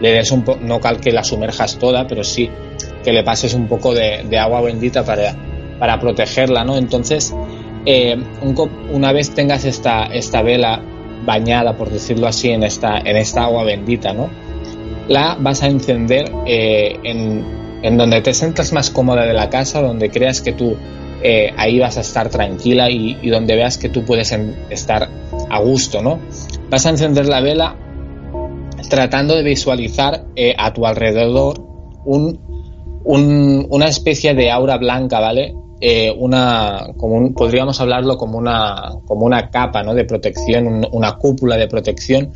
[0.00, 2.50] le des un poco, no cal que la sumerjas toda, pero sí
[3.04, 5.34] que le pases un poco de, agua bendita para,
[5.78, 6.76] para protegerla, ¿no?
[6.76, 7.34] Entonces,
[7.86, 8.16] eh,
[8.92, 10.82] una vez tengas esta, esta vela
[11.24, 14.28] bañada, por decirlo así, en esta, en esta agua bendita, ¿no?
[15.08, 17.44] La vas a encender eh, en,
[17.82, 20.76] en donde te sientas más cómoda de la casa, donde creas que tú
[21.22, 24.32] eh, ahí vas a estar tranquila y, donde veas que tú puedes
[24.70, 25.08] estar
[25.50, 26.20] a gusto, ¿no?
[26.70, 27.76] Vas a encender la vela
[28.90, 31.64] tratando de visualizar eh, a tu alrededor
[33.04, 35.54] una especie de aura blanca, ¿vale?
[35.80, 39.94] Eh, una, como podríamos hablarlo como una, como una capa ¿no?
[39.94, 42.32] de protección, una cúpula de protección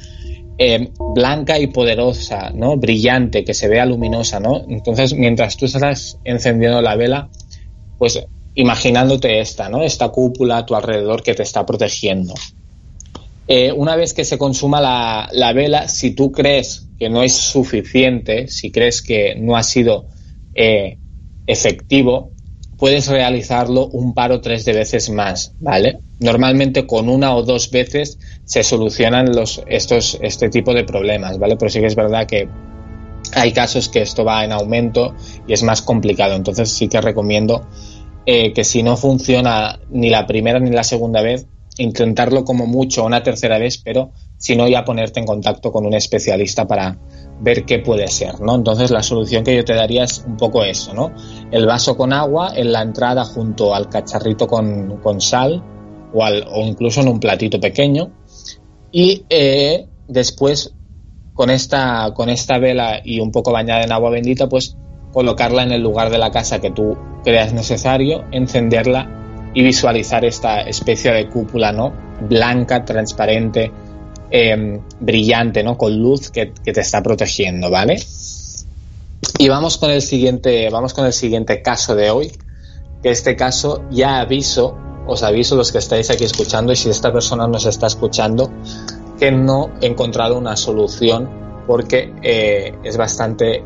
[1.14, 2.76] blanca y poderosa, ¿no?
[2.76, 4.40] brillante, que se vea luminosa.
[4.40, 4.62] ¿no?
[4.68, 7.30] Entonces, mientras tú estás encendiendo la vela,
[7.96, 8.22] pues
[8.54, 9.82] imaginándote esta, ¿no?
[9.82, 12.34] Esta cúpula a tu alrededor que te está protegiendo.
[13.46, 18.48] Eh, una vez que se consuma la, vela, si tú crees que no es suficiente,
[18.48, 20.06] si crees que no ha sido
[20.54, 20.98] eh,
[21.46, 22.32] efectivo,
[22.80, 25.98] puedes realizarlo un par o tres de veces más, ¿vale?
[26.18, 31.56] Normalmente con una o dos veces se solucionan los, estos, este tipo de problemas, ¿vale?
[31.56, 32.48] Pero sí que es verdad que
[33.34, 35.14] hay casos que esto va en aumento
[35.46, 36.34] y es más complicado.
[36.34, 37.68] Entonces sí que recomiendo
[38.24, 43.04] eh, que si no funciona ni la primera ni la segunda vez, intentarlo como mucho
[43.04, 44.10] una tercera vez, pero
[44.40, 46.96] si no ya ponerte en contacto con un especialista para
[47.40, 48.54] ver qué puede ser, ¿no?
[48.54, 51.12] Entonces la solución que yo te daría es un poco eso, ¿no?
[51.50, 55.62] El vaso con agua en la entrada junto al cacharrito con, sal
[56.14, 58.12] o, o, incluso en un platito pequeño
[58.90, 60.74] y eh, después
[61.34, 64.78] con esta, con esta vela y un poco bañada en agua bendita, pues
[65.12, 70.62] colocarla en el lugar de la casa que tú creas necesario, encenderla y visualizar esta
[70.62, 71.92] especie de cúpula, ¿no?
[72.26, 73.70] Blanca, transparente,
[74.30, 75.76] em, brillante, ¿no?
[75.76, 78.00] Con luz que, te está protegiendo, ¿vale?
[79.38, 82.32] Y vamos con el siguiente, vamos con el siguiente caso de hoy,
[83.02, 84.76] que este caso ya aviso,
[85.06, 88.50] os aviso los que estáis aquí escuchando y si esta persona nos está escuchando,
[89.18, 91.28] que no he encontrado una solución
[91.66, 93.62] porque eh, es bastante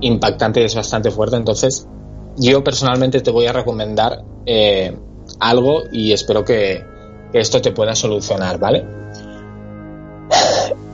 [0.00, 1.36] impactante y es bastante fuerte.
[1.36, 1.86] Entonces,
[2.36, 4.96] yo personalmente te voy a recomendar eh,
[5.40, 6.84] algo y espero que,
[7.32, 8.86] esto te pueda solucionar, ¿vale?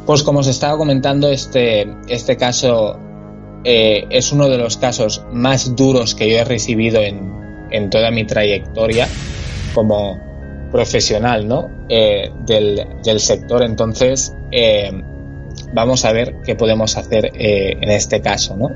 [0.06, 2.98] Pues como os estaba comentando, este, este caso
[3.64, 8.10] eh, es uno de los casos más duros que yo he recibido en, en toda
[8.10, 9.08] mi trayectoria
[9.74, 10.18] como
[10.70, 11.70] profesional ¿no?
[11.88, 13.62] Eh, del, del, sector.
[13.62, 14.34] Entonces,
[15.72, 18.56] vamos a ver qué podemos hacer en este caso.
[18.56, 18.70] ¿no?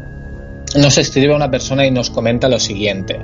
[0.76, 3.18] nos escribe una persona y nos comenta lo siguiente.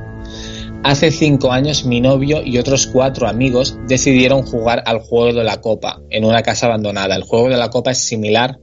[0.84, 5.62] Hace cinco años mi novio y otros cuatro amigos decidieron jugar al juego de la
[5.62, 7.16] copa en una casa abandonada.
[7.16, 8.58] El juego de la copa es similar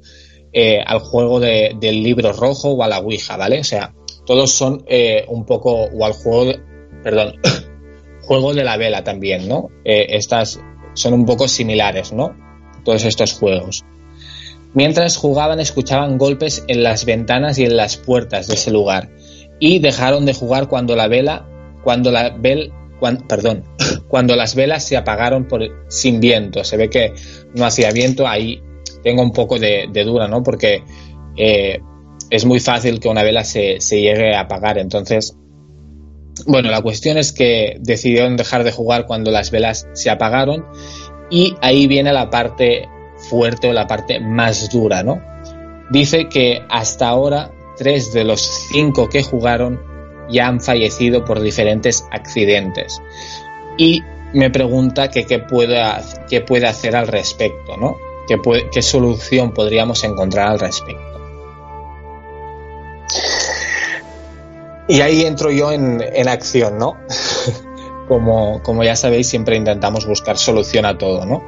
[0.53, 3.59] eh, al juego del libro rojo o a la Ouija, ¿vale?
[3.59, 6.51] O sea, todos son eh, un poco, o al juego,
[7.03, 7.37] perdón,
[8.21, 9.69] juego de la vela también, ¿no?
[9.83, 10.59] Eh, estas
[10.93, 12.35] son un poco similares, ¿no?
[12.85, 13.83] Todos estos juegos.
[14.75, 19.09] Mientras jugaban escuchaban golpes en las ventanas y en las puertas de ese lugar
[19.59, 21.47] y dejaron de jugar cuando la vela,
[21.83, 22.71] cuando la vel,
[23.27, 23.63] perdón,
[24.07, 26.63] cuando las velas se apagaron por, sin viento.
[26.63, 27.13] Se ve que
[27.55, 28.61] no hacía viento, ahí
[29.03, 30.43] tengo un poco de, dura, ¿no?
[30.43, 30.83] Porque
[31.35, 31.79] eh,
[32.29, 34.77] es muy fácil que una vela se, llegue a apagar.
[34.77, 35.35] Entonces,
[36.45, 40.65] bueno, la cuestión es que decidieron dejar de jugar cuando las velas se apagaron
[41.29, 42.87] y ahí viene la parte
[43.29, 45.21] fuerte o la parte más dura, ¿no?
[45.91, 49.90] Dice que hasta ahora tres de los cinco que jugaron
[50.31, 53.01] ya han fallecido por diferentes accidentes.
[53.77, 54.03] Y
[54.33, 55.43] me pregunta que qué
[56.29, 57.97] qué puede hacer al respecto, ¿no?
[58.27, 58.39] ¿Qué,
[58.71, 61.11] ¿Qué solución podríamos encontrar al respecto?
[64.87, 66.97] Y ahí entro yo en, en acción, ¿no?
[68.07, 71.41] como, como ya sabéis, siempre intentamos buscar solución a todo, ¿no?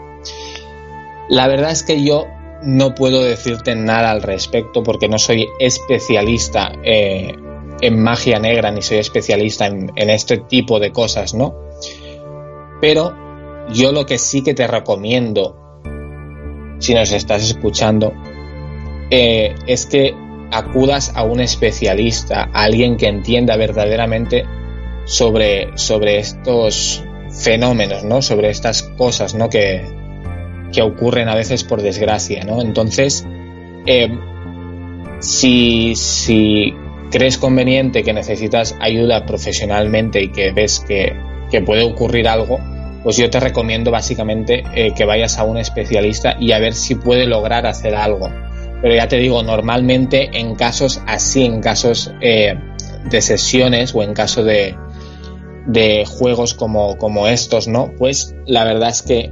[1.29, 2.27] La verdad es que yo
[2.61, 7.35] no puedo decirte nada al respecto porque no soy especialista eh,
[7.83, 11.53] en magia negra ni soy especialista en, este tipo de cosas, ¿no?
[12.79, 13.13] Pero
[13.73, 15.81] yo lo que sí que te recomiendo,
[16.79, 18.13] si nos estás escuchando,
[19.09, 20.15] eh, es que
[20.51, 24.45] acudas a un especialista, a alguien que entienda verdaderamente
[25.03, 27.03] sobre, sobre estos
[27.43, 28.21] fenómenos, ¿no?
[28.21, 29.49] Sobre estas cosas, ¿no?
[29.49, 29.83] Que,
[30.71, 32.61] que ocurren a veces por desgracia, ¿no?
[32.61, 33.27] Entonces,
[33.85, 34.07] eh,
[35.19, 36.73] si, si,
[37.13, 41.15] crees conveniente que necesitas ayuda profesionalmente y que ves que,
[41.63, 42.59] puede ocurrir algo,
[43.03, 46.95] pues yo te recomiendo básicamente eh, que vayas a un especialista y a ver si
[46.95, 48.31] puede lograr hacer algo.
[48.81, 52.55] Pero ya te digo, normalmente en casos así, en casos eh,
[53.07, 54.75] de sesiones o en caso de,
[56.07, 57.91] juegos como, como estos, ¿no?
[57.99, 59.31] Pues la verdad es que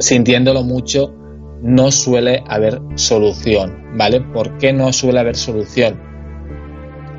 [0.00, 1.14] sintiéndolo mucho,
[1.62, 4.20] no suele haber solución, ¿vale?
[4.20, 6.07] ¿Por qué no suele haber solución?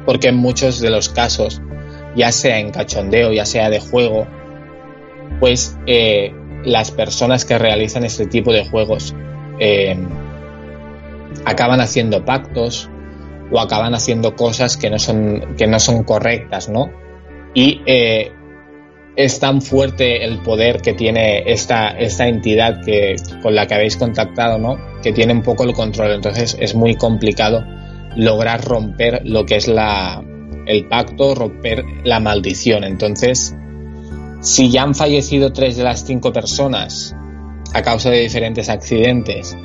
[0.10, 1.62] Porque en muchos de los casos,
[2.16, 4.26] ya sea en cachondeo, ya sea de juego,
[5.39, 6.34] pues eh,
[6.64, 9.14] las personas que realizan este tipo de juegos
[9.60, 9.95] eh,
[11.45, 12.89] acaban haciendo pactos
[13.51, 16.89] o acaban haciendo cosas que no son, que no son correctas, ¿no?
[17.53, 18.32] Y eh,
[19.16, 23.95] es tan fuerte el poder que tiene esta, esta entidad que, con la que habéis
[23.95, 24.76] contactado, ¿no?
[25.03, 26.14] Que tiene un poco el control.
[26.14, 27.64] Entonces es muy complicado
[28.16, 30.24] lograr romper lo que es la,
[30.66, 32.84] el pacto, romper la maldición.
[32.84, 33.55] Entonces,
[34.41, 37.16] si ya han fallecido tres de las cinco personas
[37.74, 39.57] a causa de diferentes accidentes,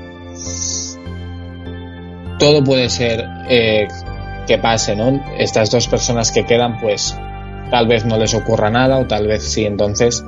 [2.39, 3.87] todo puede ser eh,
[4.47, 5.23] que pase, ¿no?
[5.39, 7.17] Estas dos personas que quedan, pues
[7.71, 9.65] tal vez no les ocurra nada o tal vez sí.
[9.65, 10.25] Entonces,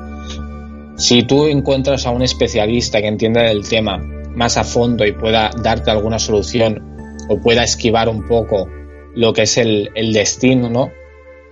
[0.96, 3.98] si tú encuentras a un especialista que entienda del tema
[4.34, 6.95] más a fondo y pueda darte alguna solución
[7.28, 8.68] o pueda esquivar un poco
[9.14, 10.92] lo que es el, destino, ¿no?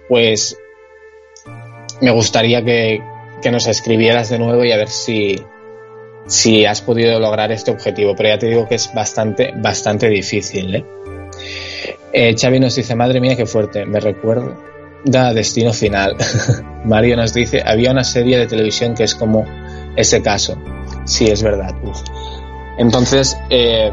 [0.08, 0.58] Pues
[2.00, 3.02] me gustaría que,
[3.50, 5.38] nos escribieras de nuevo y a ver si,
[6.26, 8.14] si has podido lograr este objetivo.
[8.16, 10.84] Pero ya te digo que es bastante, bastante difícil, ¿eh?
[12.12, 14.56] eh Xavi nos dice, madre mía, qué fuerte, me recuerdo
[15.04, 16.16] da destino final.
[16.84, 19.44] Mario nos dice, había una serie de televisión que es como
[19.96, 20.56] ese caso.
[21.04, 21.74] Sí, es verdad.
[22.78, 23.92] Entonces, eh,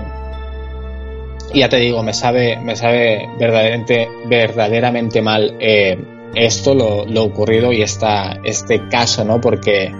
[1.53, 5.97] ya te digo, me sabe, me sabe verdaderamente, verdaderamente mal eh,
[6.35, 9.41] esto, lo, lo, ocurrido y esta, este caso, ¿no?
[9.41, 9.91] Porque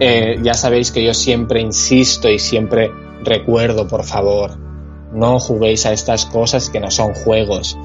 [0.00, 2.90] eh, ya sabéis que yo siempre insisto y siempre
[3.22, 4.58] recuerdo, por favor,
[5.12, 7.78] no juguéis a estas cosas que no son juegos.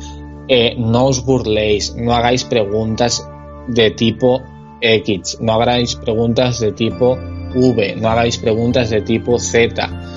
[0.47, 3.30] Eh, no os burléis, no hagáis preguntas
[3.68, 4.41] de tipo
[4.81, 7.18] X, no hagáis preguntas de tipo
[7.53, 10.09] V, no hagáis preguntas de tipo Z.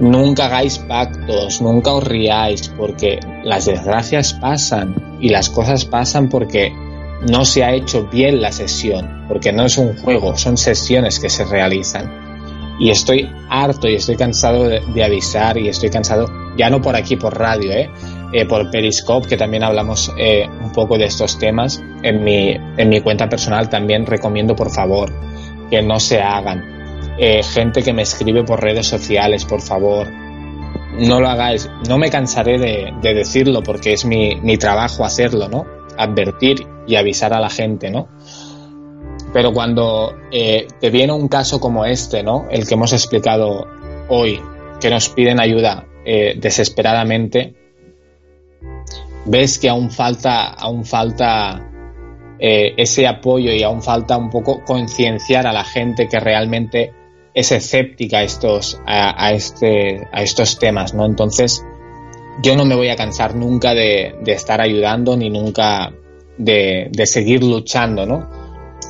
[0.00, 6.72] Nunca hagáis pactos, nunca os riáis, porque las desgracias pasan y las cosas pasan porque
[7.28, 11.28] no se ha hecho bien la sesión, porque no es un juego, son sesiones que
[11.28, 12.78] se realizan.
[12.78, 17.16] Y estoy harto y estoy cansado de, avisar y estoy cansado, ya no por aquí
[17.16, 17.90] por radio, ¿eh?
[18.32, 21.82] Eh, por Periscope, que también hablamos eh, un poco de estos temas.
[22.02, 25.12] En mi, en mi cuenta personal también recomiendo, por favor,
[25.68, 26.79] que no se hagan.
[27.18, 30.08] Eh, gente que me escribe por redes sociales, por favor,
[30.98, 31.68] no lo hagáis.
[31.88, 35.66] No me cansaré de, de decirlo porque es mi, trabajo hacerlo, ¿no?
[35.96, 38.08] Advertir y avisar a la gente, ¿no?
[39.32, 42.48] Pero cuando te viene un caso como este, ¿no?
[42.50, 43.66] El que hemos explicado
[44.08, 44.40] hoy,
[44.80, 47.54] que nos piden ayuda desesperadamente,
[49.24, 51.70] ves que aún falta, aún falta
[52.38, 56.92] eh, ese apoyo y aún falta un poco concienciar a la gente que realmente
[57.34, 61.06] es escéptica a estos, a, este, a estos temas, ¿no?
[61.06, 61.64] Entonces,
[62.42, 65.92] yo no me voy a cansar nunca de, estar ayudando ni nunca
[66.38, 68.28] de, de, seguir luchando, ¿no?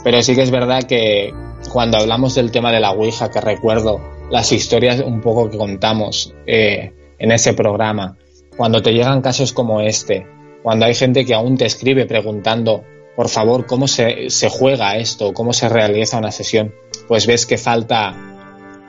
[0.05, 1.33] Pero sí que es verdad que
[1.73, 4.01] cuando hablamos del tema de la Ouija, que recuerdo
[4.31, 8.17] las historias un poco que contamos eh, en ese programa,
[8.57, 10.27] cuando te llegan casos como este,
[10.63, 12.85] cuando hay gente que aún te escribe preguntando,
[13.17, 15.33] por favor, ¿cómo se, se juega esto?
[15.33, 16.75] ¿Cómo se realiza una sesión?
[17.09, 18.30] Pues ves que falta,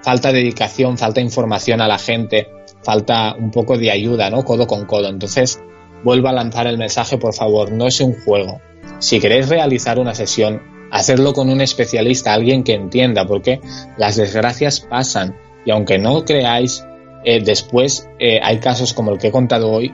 [0.04, 2.50] falta dedicación, falta información a la gente,
[2.84, 4.44] falta un poco de ayuda, ¿no?
[4.44, 5.08] Codo con codo.
[5.10, 5.62] Entonces,
[6.04, 8.62] vuelvo a lanzar el mensaje, por favor, no es un juego.
[9.00, 10.62] Si queréis realizar una sesión,
[10.92, 13.62] hacerlo con un especialista, alguien que entienda, porque
[13.98, 16.86] las desgracias pasan y aunque no creáis,
[17.24, 19.94] eh, después eh, hay casos como el que he contado hoy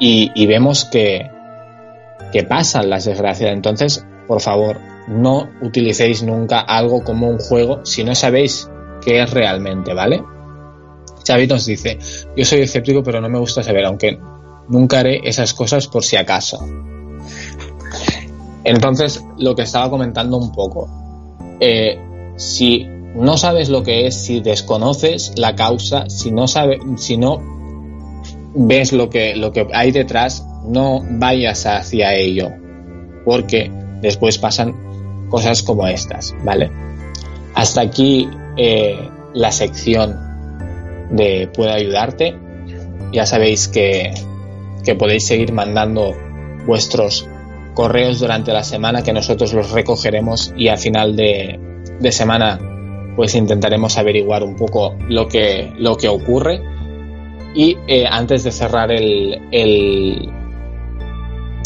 [0.00, 1.28] y, vemos que,
[2.32, 3.52] que pasan las desgracias.
[3.52, 8.68] Entonces, por favor, no utilicéis nunca algo como un juego si no sabéis
[9.00, 10.22] qué es realmente, ¿vale?
[11.26, 11.98] Xavi nos dice,
[12.36, 14.18] yo soy escéptico pero no me gusta saber, aunque
[14.68, 16.58] nunca haré esas cosas por si acaso.
[18.64, 20.88] Entonces, lo que estaba comentando un poco,
[21.60, 21.98] eh,
[22.36, 27.38] si no sabes lo que es, si desconoces la causa, si no sabes, si no
[28.54, 32.50] ves lo que, lo que hay detrás, no vayas hacia ello,
[33.24, 33.70] porque
[34.00, 34.74] después pasan
[35.30, 36.70] cosas como estas, ¿vale?
[37.54, 38.28] Hasta aquí
[38.58, 40.18] eh, la sección
[41.10, 42.36] de Puedo ayudarte.
[43.12, 44.12] Ya sabéis que,
[44.84, 46.14] que podéis seguir mandando
[46.66, 47.26] vuestros
[47.74, 51.58] correos durante la semana que nosotros los recogeremos y a final de,
[52.00, 52.58] de semana
[53.16, 56.60] pues intentaremos averiguar un poco lo que, lo que ocurre.
[57.54, 60.30] Y eh, antes de cerrar el, el,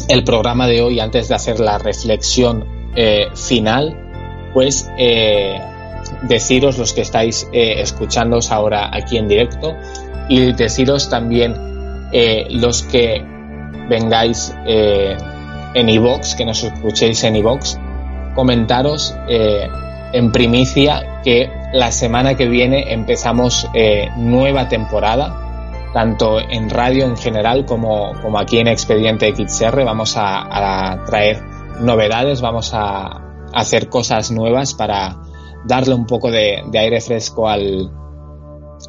[0.08, 2.64] el, programa de hoy, antes de hacer la reflexión
[2.94, 4.88] eh, final, pues
[6.22, 9.76] deciros los que estáis escuchándoos ahora aquí en directo
[10.28, 11.54] y deciros también
[12.50, 13.24] los que
[13.88, 14.54] vengáis
[15.74, 17.78] en iVox, que nos escuchéis en iVox,
[18.34, 19.68] comentaros eh,
[20.12, 27.16] en primicia que la semana que viene empezamos eh, nueva temporada, tanto en radio en
[27.16, 29.84] general como, como aquí en Expediente XR.
[29.84, 31.42] Vamos a, traer
[31.80, 33.20] novedades, vamos a,
[33.54, 35.16] hacer cosas nuevas para
[35.64, 37.90] darle un poco de, aire fresco al,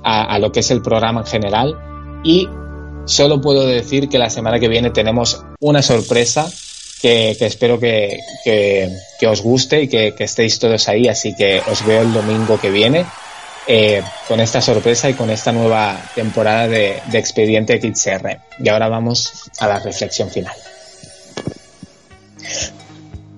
[0.04, 2.22] a, lo que es el programa en general.
[2.24, 2.48] Y
[3.06, 6.50] solo puedo decir que la semana que viene tenemos una sorpresa
[7.02, 8.20] que, espero que,
[9.28, 11.08] os guste y que, estéis todos ahí.
[11.08, 13.06] Así que os veo el domingo que viene
[13.68, 18.40] eh, con esta sorpresa y con esta nueva temporada de, de Expediente XR.
[18.60, 20.56] Y ahora vamos a la reflexión final.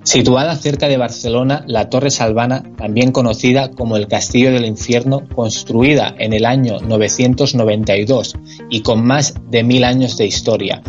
[0.06, 6.14] Situada cerca de Barcelona, la Torre Salvana, también conocida como el Castillo del Infierno, construida
[6.20, 8.36] en el año 992
[8.70, 10.84] y con más de mil años de historia,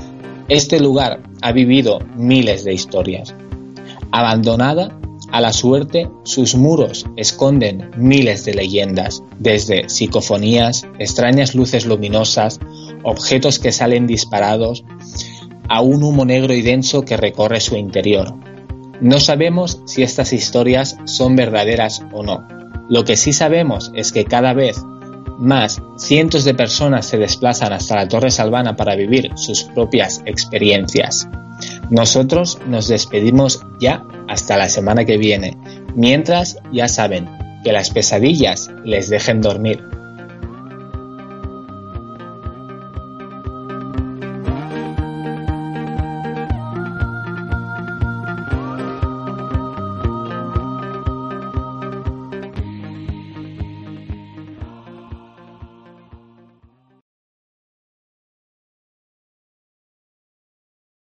[0.48, 3.34] este lugar ha vivido miles de historias.
[4.12, 4.96] Abandonada
[5.32, 12.60] a la suerte, sus muros esconden miles de leyendas, desde psicofonías, extrañas luces luminosas,
[13.02, 14.84] objetos que salen disparados,
[15.68, 18.34] a un humo negro y denso que recorre su interior.
[19.00, 22.46] No sabemos si estas historias son verdaderas o no.
[22.88, 24.82] Lo que sí sabemos es que cada vez
[25.38, 31.28] más cientos de personas se desplazan hasta la Torre Salvana para vivir sus propias experiencias.
[31.90, 35.56] Nosotros nos despedimos ya hasta la semana que viene,
[35.94, 37.28] mientras ya saben
[37.64, 39.82] que las pesadillas les dejen dormir.